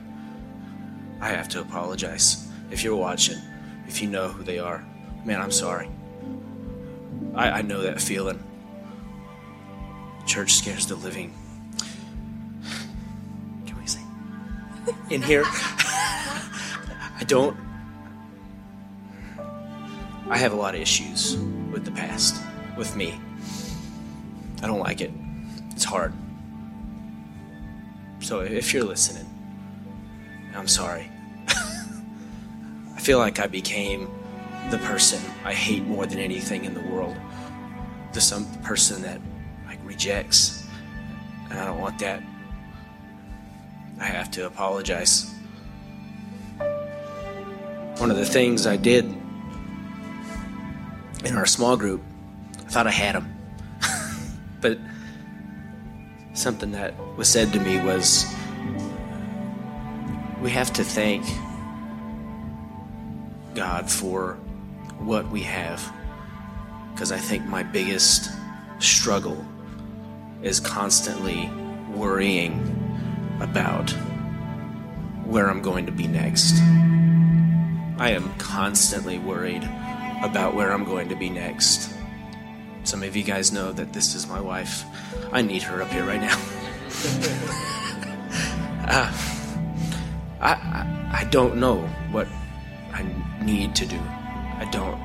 [1.21, 2.49] I have to apologize.
[2.71, 3.39] If you're watching,
[3.87, 4.85] if you know who they are,
[5.25, 5.89] man, I'm sorry.
[7.35, 8.43] I, I know that feeling.
[10.27, 11.35] Church scares the living.
[13.67, 14.01] Can we say?
[15.11, 15.45] In here?
[15.47, 17.57] I don't.
[20.29, 21.37] I have a lot of issues
[21.71, 22.43] with the past,
[22.77, 23.21] with me.
[24.63, 25.11] I don't like it.
[25.71, 26.13] It's hard.
[28.23, 29.27] So if you're listening,
[30.55, 31.11] I'm sorry.
[31.49, 34.09] I feel like I became
[34.71, 37.17] the person I hate more than anything in the world.
[38.13, 39.21] The some person that
[39.67, 40.65] like rejects.
[41.51, 42.23] And I don't want that.
[43.99, 45.29] I have to apologize.
[47.99, 49.05] One of the things I did
[51.25, 52.03] in our small group,
[52.67, 53.32] I thought I had him.
[56.43, 58.27] Something that was said to me was
[60.41, 61.25] we have to thank
[63.55, 64.35] God for
[64.99, 65.81] what we have.
[66.93, 68.31] Because I think my biggest
[68.81, 69.45] struggle
[70.43, 71.49] is constantly
[71.95, 72.53] worrying
[73.41, 73.91] about
[75.25, 76.57] where I'm going to be next.
[77.99, 79.63] I am constantly worried
[80.23, 81.95] about where I'm going to be next.
[82.85, 84.85] Some of you guys know that this is my wife.
[85.33, 86.37] I need her up here right now.
[88.89, 89.13] uh,
[90.41, 91.79] I, I, I don't know
[92.11, 92.27] what
[92.93, 93.07] I
[93.43, 93.99] need to do.
[93.99, 95.01] I don't.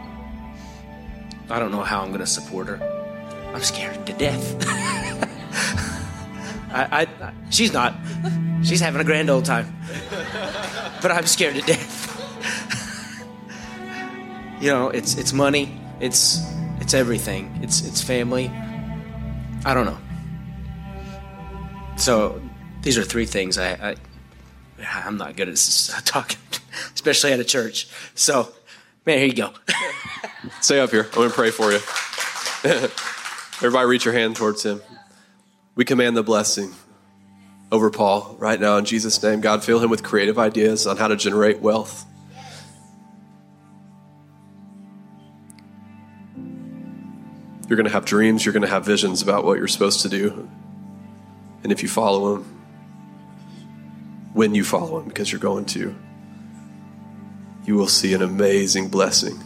[1.49, 2.81] I don't know how I'm going to support her.
[3.53, 4.55] I'm scared to death.
[6.69, 7.95] I, I, she's not.
[8.63, 9.73] She's having a grand old time.
[11.01, 12.05] But I'm scared to death.
[14.61, 15.79] you know, it's it's money.
[15.99, 16.41] It's
[16.87, 17.59] it's everything.
[17.61, 18.47] It's it's family.
[19.65, 19.97] I don't know.
[21.97, 22.41] So
[22.81, 23.95] these are three things I, I
[25.03, 25.57] I'm not good at
[26.05, 26.39] talking,
[26.95, 27.89] especially at a church.
[28.15, 28.53] So,
[29.05, 29.51] man, here you go.
[30.61, 31.03] Stay up here.
[31.03, 31.79] I'm going to pray for you.
[33.57, 34.81] Everybody, reach your hand towards him.
[35.75, 36.71] We command the blessing
[37.69, 39.41] over Paul right now in Jesus' name.
[39.41, 42.05] God, fill him with creative ideas on how to generate wealth.
[47.67, 50.09] You're going to have dreams, you're going to have visions about what you're supposed to
[50.09, 50.49] do.
[51.63, 52.43] And if you follow him,
[54.33, 55.93] when you follow him, because you're going to,
[57.65, 59.43] you will see an amazing blessing.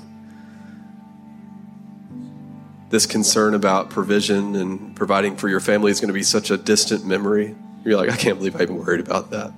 [2.90, 6.58] This concern about provision and providing for your family is going to be such a
[6.58, 7.56] distant memory.
[7.84, 9.54] You're like, I can't believe I even worried about that.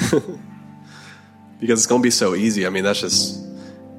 [1.60, 2.66] because it's going to be so easy.
[2.66, 3.40] I mean, that's just,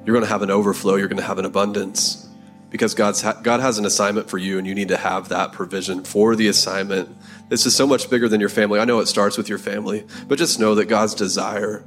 [0.04, 2.28] you're going to have an overflow, you're going to have an abundance
[2.72, 5.52] because God's ha- God has an assignment for you, and you need to have that
[5.52, 7.14] provision for the assignment.
[7.50, 8.80] This is so much bigger than your family.
[8.80, 11.84] I know it starts with your family, but just know that God's desire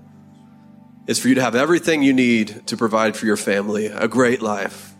[1.07, 4.43] is for you to have everything you need to provide for your family a great
[4.43, 4.93] life.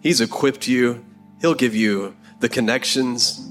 [0.00, 1.04] He's equipped you,
[1.40, 3.48] He'll give you the connections,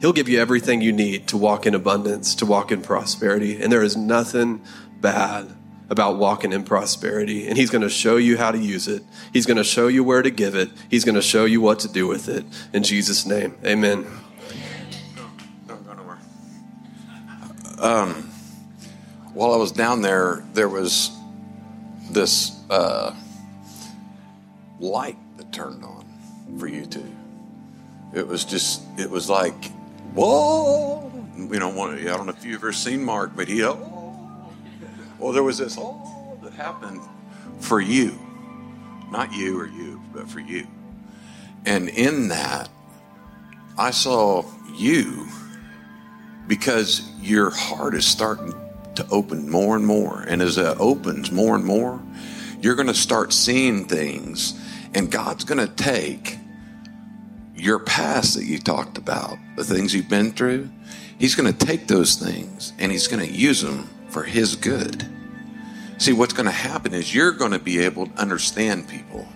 [0.00, 3.62] He'll give you everything you need to walk in abundance, to walk in prosperity.
[3.62, 4.64] And there is nothing
[5.00, 5.54] bad
[5.90, 7.48] about walking in prosperity.
[7.48, 9.02] And He's going to show you how to use it.
[9.32, 10.70] He's going to show you where to give it.
[10.90, 12.44] He's going to show you what to do with it.
[12.72, 14.06] In Jesus' name, amen.
[15.66, 16.18] Don't go nowhere.
[17.78, 18.30] Um,
[19.34, 21.10] while I was down there, there was
[22.10, 23.14] this uh,
[24.80, 26.04] light that turned on
[26.58, 27.14] for you two.
[28.14, 29.70] It was just, it was like,
[30.14, 31.04] whoa.
[31.36, 33.87] You know, I don't know if you've ever seen Mark, but he, oh,
[35.18, 37.00] well, there was this all that happened
[37.60, 38.18] for you,
[39.10, 40.66] not you or you, but for you.
[41.66, 42.68] And in that,
[43.76, 44.44] I saw
[44.76, 45.26] you
[46.46, 48.54] because your heart is starting
[48.94, 50.24] to open more and more.
[50.26, 52.00] And as it opens more and more,
[52.60, 54.58] you're going to start seeing things,
[54.94, 56.36] and God's going to take
[57.54, 60.68] your past that you talked about, the things you've been through,
[61.18, 65.06] He's going to take those things and He's going to use them for His good.
[65.98, 69.28] See, what's going to happen is you're going to be able to understand people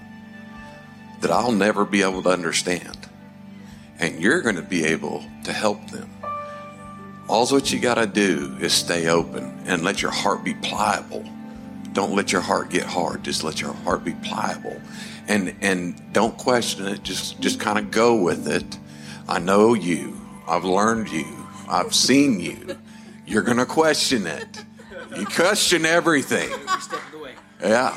[1.21, 2.99] that I'll never be able to understand.
[4.01, 6.11] And you're going to be able to help them.
[7.29, 11.25] All what you got to do is stay open and let your heart be pliable.
[11.92, 13.23] Don't let your heart get hard.
[13.23, 14.81] Just let your heart be pliable.
[15.29, 17.05] And and don't question it.
[17.05, 18.79] Just just kind of go with it.
[19.29, 20.21] I know you.
[20.49, 21.47] I've learned you.
[21.68, 22.77] I've seen you.
[23.33, 24.64] You're going to question it.
[25.16, 26.51] You question everything.
[27.61, 27.96] Yeah.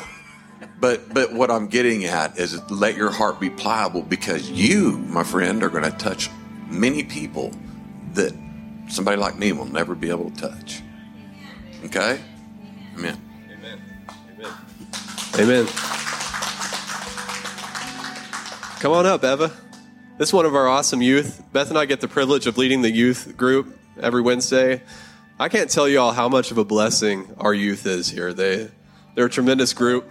[0.79, 5.23] But but what I'm getting at is let your heart be pliable because you, my
[5.23, 6.29] friend, are going to touch
[6.69, 7.51] many people
[8.13, 8.31] that
[8.87, 10.83] somebody like me will never be able to touch.
[11.85, 12.19] Okay?
[12.95, 13.19] Amen.
[13.51, 13.81] Amen.
[14.37, 14.53] Amen.
[15.39, 15.65] Amen.
[18.79, 19.51] Come on up, Eva.
[20.17, 21.43] This is one of our awesome youth.
[21.51, 24.81] Beth and I get the privilege of leading the youth group every Wednesday.
[25.37, 28.33] I can't tell you all how much of a blessing our youth is here.
[28.33, 28.69] They
[29.15, 30.09] they're a tremendous group.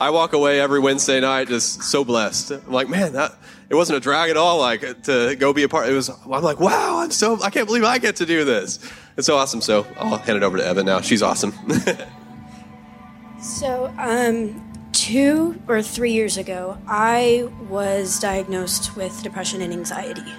[0.00, 2.50] I walk away every Wednesday night just so blessed.
[2.50, 3.34] I'm like, man, that
[3.70, 4.58] it wasn't a drag at all.
[4.58, 5.88] Like to go be a part.
[5.88, 6.10] It was.
[6.10, 7.40] I'm like, wow, I'm so.
[7.42, 8.80] I can't believe I get to do this.
[9.16, 9.62] It's so awesome.
[9.62, 11.00] So I'll hand it over to Evan now.
[11.00, 11.54] She's awesome.
[13.40, 20.32] so, um, two or three years ago, I was diagnosed with depression and anxiety.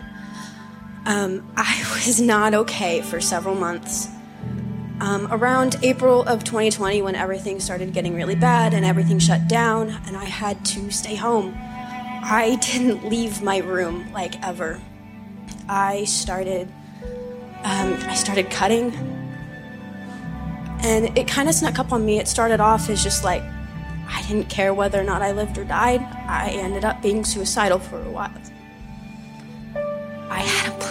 [1.06, 4.10] Um, I was not okay for several months.
[5.02, 9.90] Um, around April of 2020, when everything started getting really bad and everything shut down,
[10.08, 14.82] and I had to stay home, I didn't leave my room like ever.
[15.68, 16.70] I started,
[17.64, 18.94] um, I started cutting,
[20.82, 22.20] and it kind of snuck up on me.
[22.20, 23.44] It started off as just like
[24.08, 26.02] I didn't care whether or not I lived or died.
[26.02, 28.32] I ended up being suicidal for a while.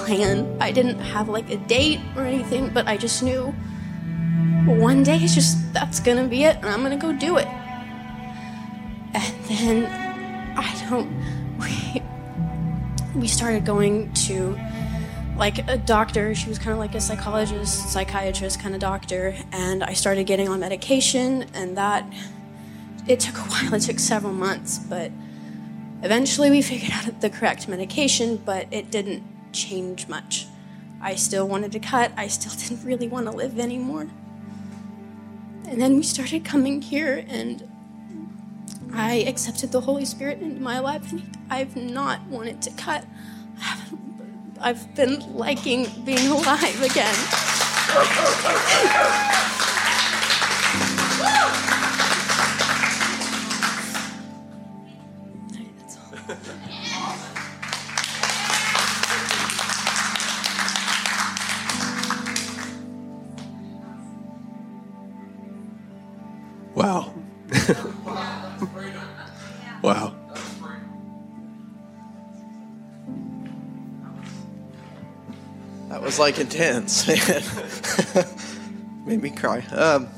[0.05, 0.57] I plan.
[0.61, 3.55] I didn't have like a date or anything, but I just knew
[4.67, 7.47] one day it's just that's gonna be it, and I'm gonna go do it.
[9.15, 9.87] And then
[10.57, 11.25] I don't.
[11.57, 12.03] We,
[13.15, 14.59] we started going to
[15.37, 16.35] like a doctor.
[16.35, 19.37] She was kind of like a psychologist, psychiatrist kind of doctor.
[19.53, 22.05] And I started getting on medication, and that
[23.07, 23.75] it took a while.
[23.75, 25.13] It took several months, but
[26.03, 29.23] eventually we figured out the correct medication, but it didn't
[29.55, 30.47] change much.
[31.01, 32.13] I still wanted to cut.
[32.17, 34.09] I still didn't really want to live anymore.
[35.67, 37.69] And then we started coming here, and
[38.93, 43.07] I accepted the Holy Spirit into my life, and I've not wanted to cut.
[44.61, 47.15] I've been liking being alive again.
[76.19, 77.07] Like intense,
[78.15, 78.25] man.
[79.07, 79.59] Made me cry.
[79.71, 80.09] Um,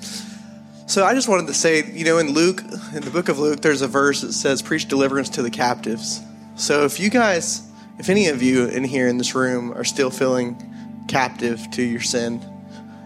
[0.87, 2.61] so I just wanted to say, you know, in Luke,
[2.95, 6.21] in the book of Luke, there's a verse that says, "Preach deliverance to the captives."
[6.55, 7.69] So if you guys,
[7.99, 12.01] if any of you in here in this room are still feeling captive to your
[12.01, 12.45] sin,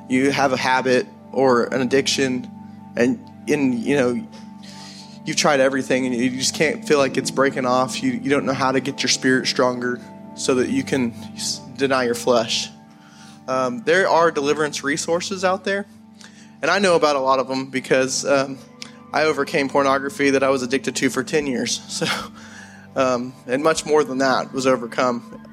[0.08, 2.50] you have a habit or an addiction,
[2.96, 4.28] and in you know
[5.24, 8.02] you've tried everything and you just can't feel like it's breaking off.
[8.02, 10.00] You, you don't know how to get your spirit stronger
[10.34, 11.14] so that you can
[11.76, 12.70] deny your flesh.
[13.50, 15.84] Um, there are deliverance resources out there,
[16.62, 18.56] and I know about a lot of them because um,
[19.12, 21.80] I overcame pornography that I was addicted to for 10 years.
[21.90, 22.06] So,
[22.94, 25.44] um, and much more than that was overcome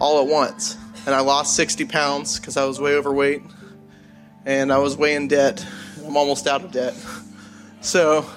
[0.00, 0.76] all at once.
[1.06, 3.42] And I lost 60 pounds because I was way overweight,
[4.44, 5.64] and I was way in debt.
[6.04, 6.94] I'm almost out of debt.
[7.80, 8.28] So,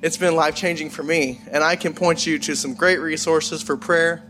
[0.00, 1.42] it's been life changing for me.
[1.50, 4.20] And I can point you to some great resources for prayer,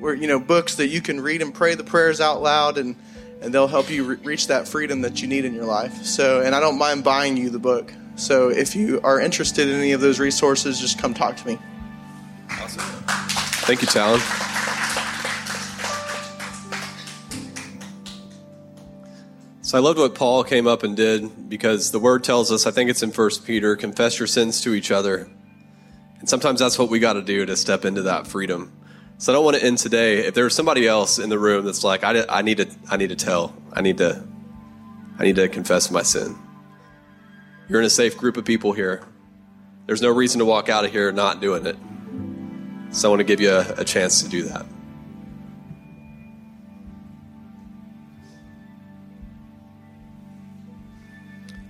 [0.00, 2.96] where you know books that you can read and pray the prayers out loud, and
[3.40, 6.04] and they'll help you re- reach that freedom that you need in your life.
[6.04, 7.92] So, and I don't mind buying you the book.
[8.16, 11.58] So, if you are interested in any of those resources, just come talk to me.
[12.50, 12.82] Awesome.
[13.64, 14.20] Thank you, Talon.
[19.70, 22.72] So I loved what Paul came up and did because the word tells us, I
[22.72, 25.30] think it's in First Peter, confess your sins to each other.
[26.18, 28.72] And sometimes that's what we got to do to step into that freedom.
[29.20, 30.20] So I don't want to end today.
[30.20, 33.10] If there's somebody else in the room that's like, I, I need to, I need
[33.10, 34.26] to tell, I need to,
[35.18, 36.38] I need to confess my sin.
[37.68, 39.06] You're in a safe group of people here.
[39.84, 41.76] There's no reason to walk out of here not doing it.
[42.92, 44.64] So I want to give you a, a chance to do that.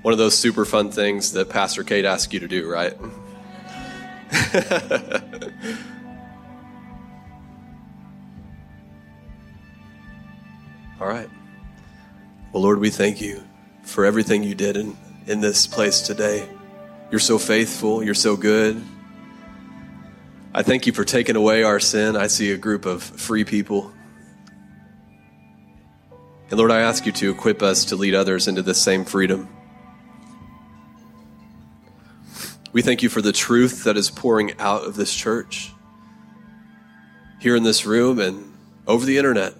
[0.02, 2.96] One of those super fun things that Pastor Cade asked you to do, right?
[11.00, 11.30] All right.
[12.52, 13.42] Well, Lord, we thank you
[13.84, 14.96] for everything you did in,
[15.26, 16.46] in this place today.
[17.10, 18.04] You're so faithful.
[18.04, 18.84] You're so good.
[20.52, 22.16] I thank you for taking away our sin.
[22.16, 23.94] I see a group of free people.
[26.50, 29.48] And Lord, I ask you to equip us to lead others into this same freedom.
[32.72, 35.72] We thank you for the truth that is pouring out of this church,
[37.40, 38.52] here in this room and
[38.86, 39.54] over the internet.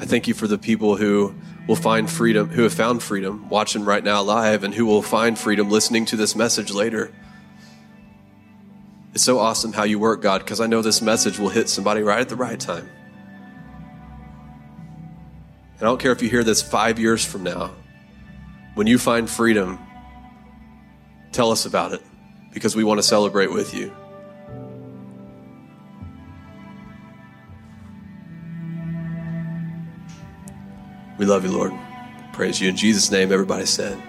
[0.00, 1.34] I thank you for the people who
[1.68, 5.38] will find freedom, who have found freedom watching right now live, and who will find
[5.38, 7.12] freedom listening to this message later.
[9.12, 12.00] It's so awesome how you work, God, because I know this message will hit somebody
[12.00, 12.88] right at the right time.
[15.74, 17.74] And I don't care if you hear this five years from now.
[18.74, 19.78] When you find freedom,
[21.30, 22.00] tell us about it
[22.54, 23.94] because we want to celebrate with you.
[31.20, 31.74] We love you, Lord.
[32.32, 32.70] Praise you.
[32.70, 34.02] In Jesus' name, everybody said,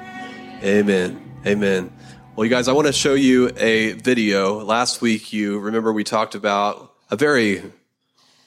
[0.64, 1.22] Amen.
[1.46, 1.92] Amen.
[2.38, 4.64] Well, you guys, I want to show you a video.
[4.64, 7.64] Last week, you remember we talked about a very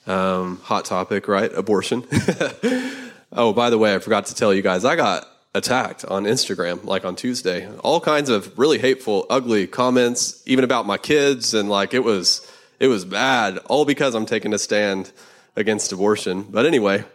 [0.07, 1.53] um, hot topic, right?
[1.53, 2.07] Abortion.
[3.33, 6.85] oh, by the way, I forgot to tell you guys, I got attacked on Instagram,
[6.85, 7.69] like on Tuesday.
[7.83, 12.51] All kinds of really hateful, ugly comments, even about my kids, and like it was,
[12.79, 13.59] it was bad.
[13.67, 15.11] All because I'm taking a stand
[15.55, 16.47] against abortion.
[16.49, 17.05] But anyway,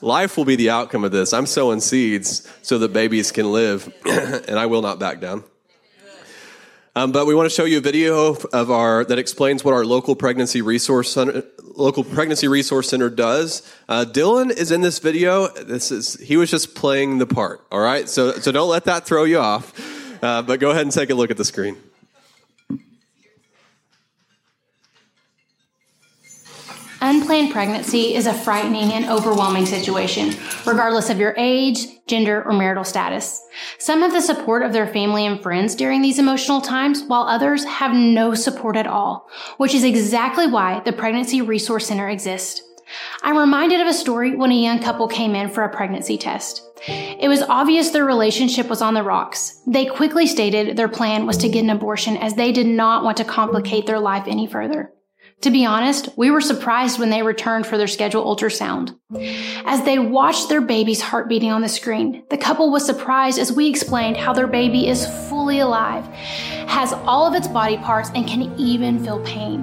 [0.00, 1.32] life will be the outcome of this.
[1.32, 5.44] I'm sowing seeds so that babies can live, and I will not back down.
[6.96, 9.84] Um, but we want to show you a video of our that explains what our
[9.84, 11.42] local pregnancy resource center,
[11.74, 13.68] local pregnancy resource center does.
[13.88, 15.48] Uh, Dylan is in this video.
[15.48, 17.66] This is he was just playing the part.
[17.72, 19.72] All right, so so don't let that throw you off.
[20.22, 21.76] Uh, but go ahead and take a look at the screen.
[27.04, 30.34] Unplanned pregnancy is a frightening and overwhelming situation,
[30.64, 33.46] regardless of your age, gender, or marital status.
[33.78, 37.64] Some have the support of their family and friends during these emotional times, while others
[37.64, 39.28] have no support at all,
[39.58, 42.62] which is exactly why the Pregnancy Resource Center exists.
[43.22, 46.62] I'm reminded of a story when a young couple came in for a pregnancy test.
[46.88, 49.60] It was obvious their relationship was on the rocks.
[49.66, 53.18] They quickly stated their plan was to get an abortion as they did not want
[53.18, 54.90] to complicate their life any further.
[55.42, 58.98] To be honest, we were surprised when they returned for their scheduled ultrasound.
[59.66, 63.52] As they watched their baby's heart beating on the screen, the couple was surprised as
[63.52, 66.06] we explained how their baby is fully alive,
[66.66, 69.62] has all of its body parts, and can even feel pain.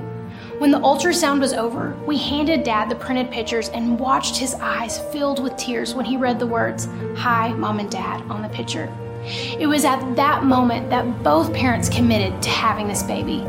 [0.60, 5.00] When the ultrasound was over, we handed Dad the printed pictures and watched his eyes
[5.12, 8.88] filled with tears when he read the words, Hi, Mom and Dad, on the picture.
[9.24, 13.44] It was at that moment that both parents committed to having this baby.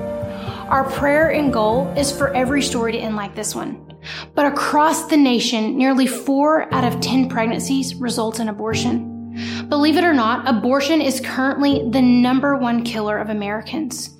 [0.72, 3.92] Our prayer and goal is for every story to end like this one.
[4.34, 9.66] But across the nation, nearly four out of 10 pregnancies result in abortion.
[9.68, 14.18] Believe it or not, abortion is currently the number one killer of Americans.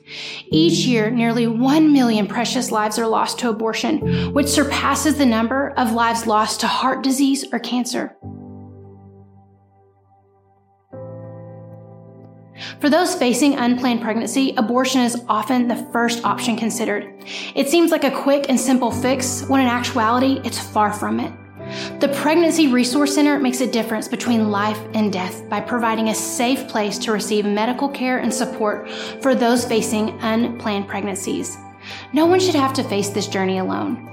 [0.51, 5.71] Each year, nearly 1 million precious lives are lost to abortion, which surpasses the number
[5.79, 8.15] of lives lost to heart disease or cancer.
[12.83, 17.15] For those facing unplanned pregnancy, abortion is often the first option considered.
[17.55, 21.33] It seems like a quick and simple fix, when in actuality, it's far from it.
[22.01, 26.67] The Pregnancy Resource Center makes a difference between life and death by providing a safe
[26.67, 31.57] place to receive medical care and support for those facing unplanned pregnancies.
[32.13, 34.09] No one should have to face this journey alone.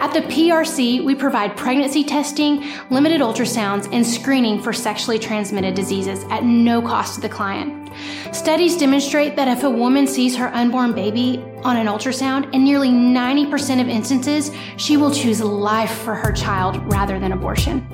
[0.00, 6.24] At the PRC, we provide pregnancy testing, limited ultrasounds, and screening for sexually transmitted diseases
[6.30, 7.90] at no cost to the client.
[8.32, 12.90] Studies demonstrate that if a woman sees her unborn baby on an ultrasound, in nearly
[12.90, 17.86] 90% of instances, she will choose life for her child rather than abortion.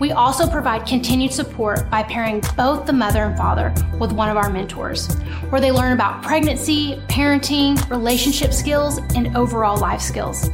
[0.00, 4.36] We also provide continued support by pairing both the mother and father with one of
[4.36, 5.14] our mentors,
[5.50, 10.50] where they learn about pregnancy, parenting, relationship skills, and overall life skills.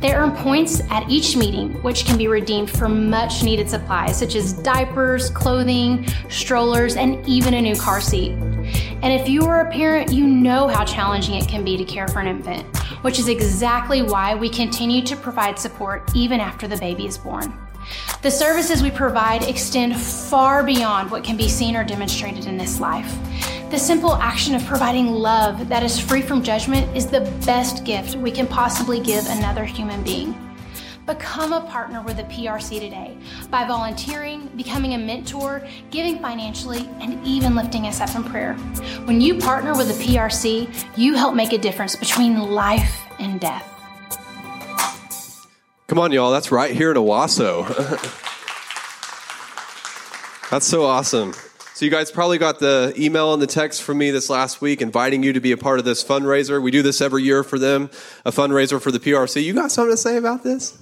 [0.00, 4.34] They earn points at each meeting, which can be redeemed for much needed supplies such
[4.34, 8.32] as diapers, clothing, strollers, and even a new car seat.
[8.32, 12.08] And if you are a parent, you know how challenging it can be to care
[12.08, 12.64] for an infant,
[13.02, 17.65] which is exactly why we continue to provide support even after the baby is born.
[18.22, 22.80] The services we provide extend far beyond what can be seen or demonstrated in this
[22.80, 23.12] life.
[23.70, 28.14] The simple action of providing love that is free from judgment is the best gift
[28.16, 30.34] we can possibly give another human being.
[31.04, 33.16] Become a partner with the PRC today
[33.48, 38.54] by volunteering, becoming a mentor, giving financially, and even lifting us up in prayer.
[39.04, 43.75] When you partner with the PRC, you help make a difference between life and death.
[45.86, 46.32] Come on, y'all.
[46.32, 47.64] That's right here in Owasso.
[50.50, 51.32] That's so awesome.
[51.74, 54.82] So, you guys probably got the email and the text from me this last week
[54.82, 56.60] inviting you to be a part of this fundraiser.
[56.60, 57.90] We do this every year for them,
[58.24, 59.44] a fundraiser for the PRC.
[59.44, 60.76] You got something to say about this?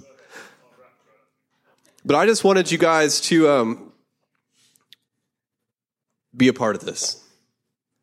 [2.04, 3.92] But I just wanted you guys to um,
[6.34, 7.23] be a part of this.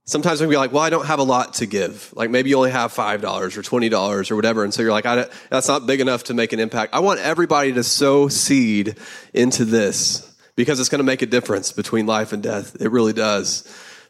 [0.06, 2.12] Sometimes we be like, well, I don't have a lot to give.
[2.16, 4.64] Like maybe you only have $5 or $20 or whatever.
[4.64, 6.94] And so you're like, that's not big enough to make an impact.
[6.94, 8.98] I want everybody to sow seed
[9.34, 12.76] into this because it's going to make a difference between life and death.
[12.82, 13.64] It really does.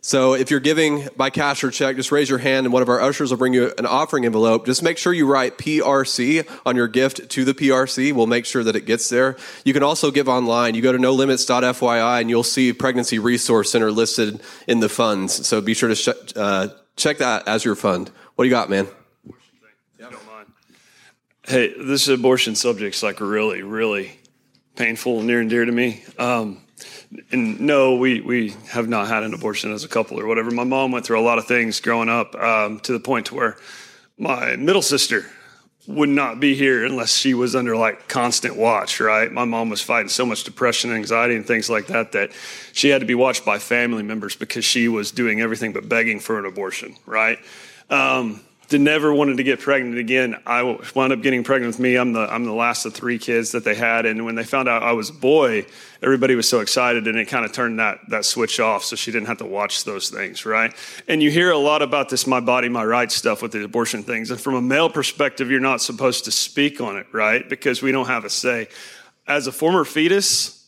[0.03, 2.89] So if you're giving by cash or check, just raise your hand and one of
[2.89, 4.65] our ushers will bring you an offering envelope.
[4.65, 8.11] Just make sure you write PRC on your gift to the PRC.
[8.11, 9.37] We'll make sure that it gets there.
[9.63, 10.73] You can also give online.
[10.73, 15.47] You go to nolimits.fyi and you'll see Pregnancy Resource Center listed in the funds.
[15.47, 18.09] So be sure to sh- uh, check that as your fund.
[18.35, 18.87] What do you got, man?
[21.43, 24.13] Hey, this abortion subject's like really, really
[24.75, 26.03] painful, near and dear to me.
[26.17, 26.60] Um,
[27.31, 30.51] and no, we, we have not had an abortion as a couple or whatever.
[30.51, 33.35] My mom went through a lot of things growing up um, to the point to
[33.35, 33.57] where
[34.17, 35.25] my middle sister
[35.87, 39.31] would not be here unless she was under like constant watch, right?
[39.31, 42.31] My mom was fighting so much depression anxiety and things like that that
[42.71, 46.19] she had to be watched by family members because she was doing everything but begging
[46.19, 47.39] for an abortion, right?
[47.89, 48.41] Um,
[48.79, 50.37] never wanted to get pregnant again.
[50.45, 50.63] I
[50.95, 51.95] wound up getting pregnant with me.
[51.95, 54.69] I'm the I'm the last of three kids that they had, and when they found
[54.69, 55.65] out I was a boy,
[56.01, 59.11] everybody was so excited, and it kind of turned that that switch off, so she
[59.11, 60.73] didn't have to watch those things, right?
[61.07, 64.03] And you hear a lot about this "my body, my rights" stuff with the abortion
[64.03, 67.47] things, and from a male perspective, you're not supposed to speak on it, right?
[67.47, 68.67] Because we don't have a say.
[69.27, 70.67] As a former fetus,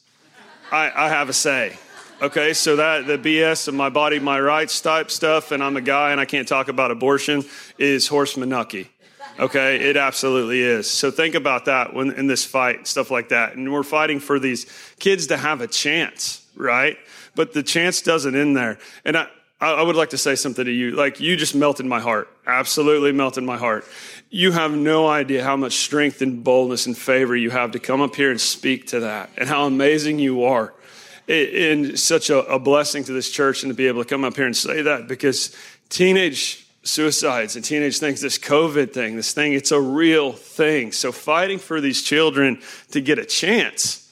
[0.71, 1.77] I, I have a say.
[2.23, 5.81] Okay, so that the BS of my body, my rights type stuff, and I'm a
[5.81, 7.43] guy and I can't talk about abortion
[7.77, 8.89] is horse manucky.
[9.37, 10.89] Okay, it absolutely is.
[10.89, 13.57] So think about that when in this fight, stuff like that.
[13.57, 14.67] And we're fighting for these
[14.99, 16.97] kids to have a chance, right?
[17.35, 18.77] But the chance doesn't end there.
[19.03, 19.27] And I,
[19.59, 20.91] I would like to say something to you.
[20.91, 22.29] Like, you just melted my heart.
[22.47, 23.83] Absolutely melted my heart.
[24.29, 27.99] You have no idea how much strength and boldness and favor you have to come
[27.99, 30.73] up here and speak to that and how amazing you are.
[31.27, 34.35] And such a, a blessing to this church and to be able to come up
[34.35, 35.55] here and say that because
[35.89, 40.91] teenage suicides and teenage things, this COVID thing, this thing, it's a real thing.
[40.91, 42.61] So fighting for these children
[42.91, 44.11] to get a chance,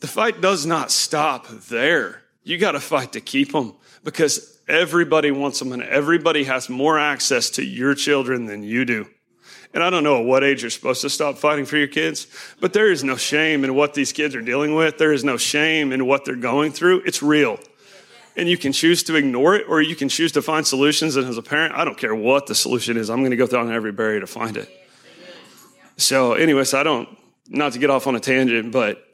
[0.00, 2.22] the fight does not stop there.
[2.44, 3.74] You got to fight to keep them
[4.04, 9.06] because everybody wants them and everybody has more access to your children than you do.
[9.74, 12.26] And I don't know at what age you're supposed to stop fighting for your kids,
[12.60, 14.96] but there is no shame in what these kids are dealing with.
[14.96, 17.02] There is no shame in what they're going through.
[17.04, 17.58] It's real
[18.36, 21.16] and you can choose to ignore it or you can choose to find solutions.
[21.16, 23.46] And as a parent, I don't care what the solution is, I'm going to go
[23.46, 24.68] down every barrier to find it.
[25.96, 27.08] So, anyways, I don't,
[27.48, 29.06] not to get off on a tangent, but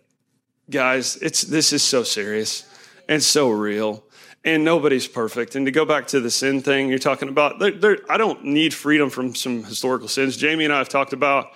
[0.70, 2.64] guys, it's, this is so serious
[3.08, 4.02] and so real.
[4.44, 5.54] And nobody's perfect.
[5.54, 9.10] And to go back to the sin thing you're talking about, I don't need freedom
[9.10, 10.36] from some historical sins.
[10.36, 11.52] Jamie and I have talked about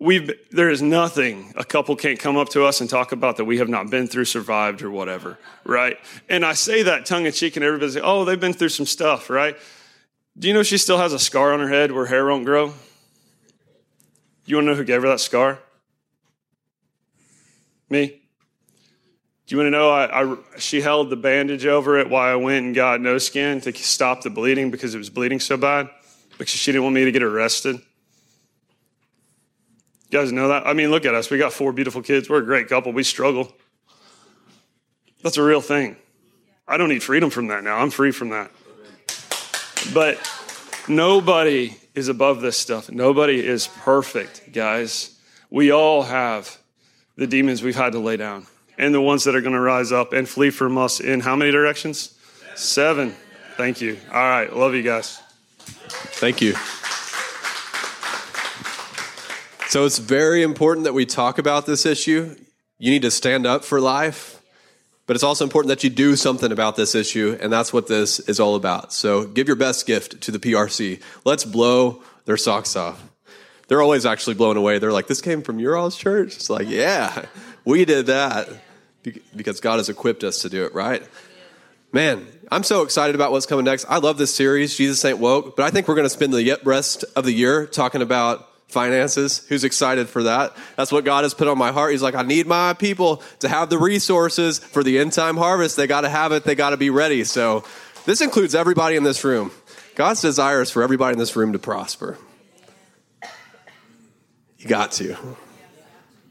[0.00, 3.44] we've there is nothing a couple can't come up to us and talk about that
[3.44, 5.98] we have not been through survived or whatever right?
[6.28, 8.86] And i say that tongue in cheek and everybody's like oh they've been through some
[8.86, 9.56] stuff right?
[10.38, 12.72] Do you know she still has a scar on her head where hair won't grow?
[14.46, 15.58] You want to know who gave her that scar?
[17.90, 18.19] Me
[19.50, 22.36] do you want to know I, I, she held the bandage over it while i
[22.36, 25.90] went and got New-Skin to stop the bleeding because it was bleeding so bad
[26.38, 27.80] because she didn't want me to get arrested
[30.10, 30.66] you guys know that?
[30.66, 31.30] I mean, look at us.
[31.30, 32.28] We got four beautiful kids.
[32.28, 32.92] We're a great couple.
[32.92, 33.52] We struggle.
[35.22, 35.94] That's a real thing.
[36.66, 37.76] I don't need freedom from that now.
[37.76, 38.50] I'm free from that.
[39.94, 40.18] But
[40.88, 42.90] nobody is above this stuff.
[42.90, 45.16] Nobody is perfect, guys.
[45.48, 46.58] We all have
[47.14, 48.46] the demons we've had to lay down
[48.80, 51.36] and the ones that are going to rise up and flee from us in how
[51.36, 52.18] many directions?
[52.56, 53.14] Seven.
[53.58, 53.98] Thank you.
[54.10, 54.50] All right.
[54.50, 55.20] Love you guys.
[55.58, 56.54] Thank you.
[59.68, 62.34] So it's very important that we talk about this issue.
[62.78, 64.40] You need to stand up for life,
[65.06, 68.18] but it's also important that you do something about this issue, and that's what this
[68.20, 68.94] is all about.
[68.94, 71.02] So give your best gift to the PRC.
[71.26, 73.02] Let's blow their socks off.
[73.68, 74.78] They're always actually blown away.
[74.78, 77.26] They're like, "This came from your all's church." It's like, "Yeah,
[77.66, 78.48] we did that
[79.02, 81.02] because God has equipped us to do it." Right?
[81.92, 83.84] Man, I'm so excited about what's coming next.
[83.88, 86.58] I love this series, Jesus Ain't Woke, but I think we're going to spend the
[86.64, 89.44] rest of the year talking about finances.
[89.48, 90.56] Who's excited for that?
[90.76, 91.90] That's what God has put on my heart.
[91.90, 95.76] He's like, I need my people to have the resources for the end time harvest.
[95.76, 97.24] They got to have it, they got to be ready.
[97.24, 97.64] So,
[98.06, 99.50] this includes everybody in this room.
[99.94, 102.16] God's desire is for everybody in this room to prosper.
[104.58, 105.16] You got to.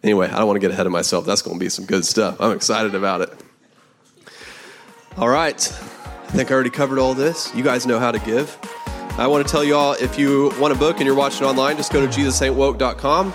[0.04, 1.26] Anyway, I don't want to get ahead of myself.
[1.26, 2.40] That's going to be some good stuff.
[2.40, 3.34] I'm excited about it.
[5.18, 5.58] All right.
[5.58, 7.54] I think I already covered all this.
[7.56, 8.58] You guys know how to give.
[9.18, 11.76] I want to tell you all if you want a book and you're watching online,
[11.76, 13.34] just go to jesusaintwoke.com.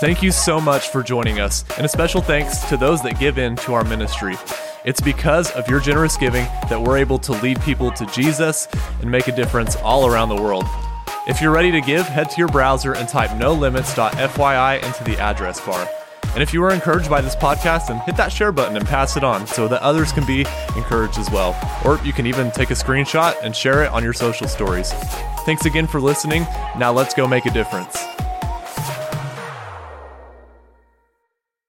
[0.00, 3.38] Thank you so much for joining us, and a special thanks to those that give
[3.38, 4.36] in to our ministry.
[4.84, 8.68] It's because of your generous giving that we're able to lead people to Jesus
[9.00, 10.66] and make a difference all around the world.
[11.26, 15.60] If you're ready to give, head to your browser and type nolimits.fyi into the address
[15.60, 15.88] bar.
[16.34, 19.16] And if you were encouraged by this podcast, then hit that share button and pass
[19.16, 20.46] it on so that others can be
[20.76, 21.58] encouraged as well.
[21.84, 24.92] Or you can even take a screenshot and share it on your social stories.
[25.44, 26.42] Thanks again for listening.
[26.78, 27.96] Now let's go make a difference.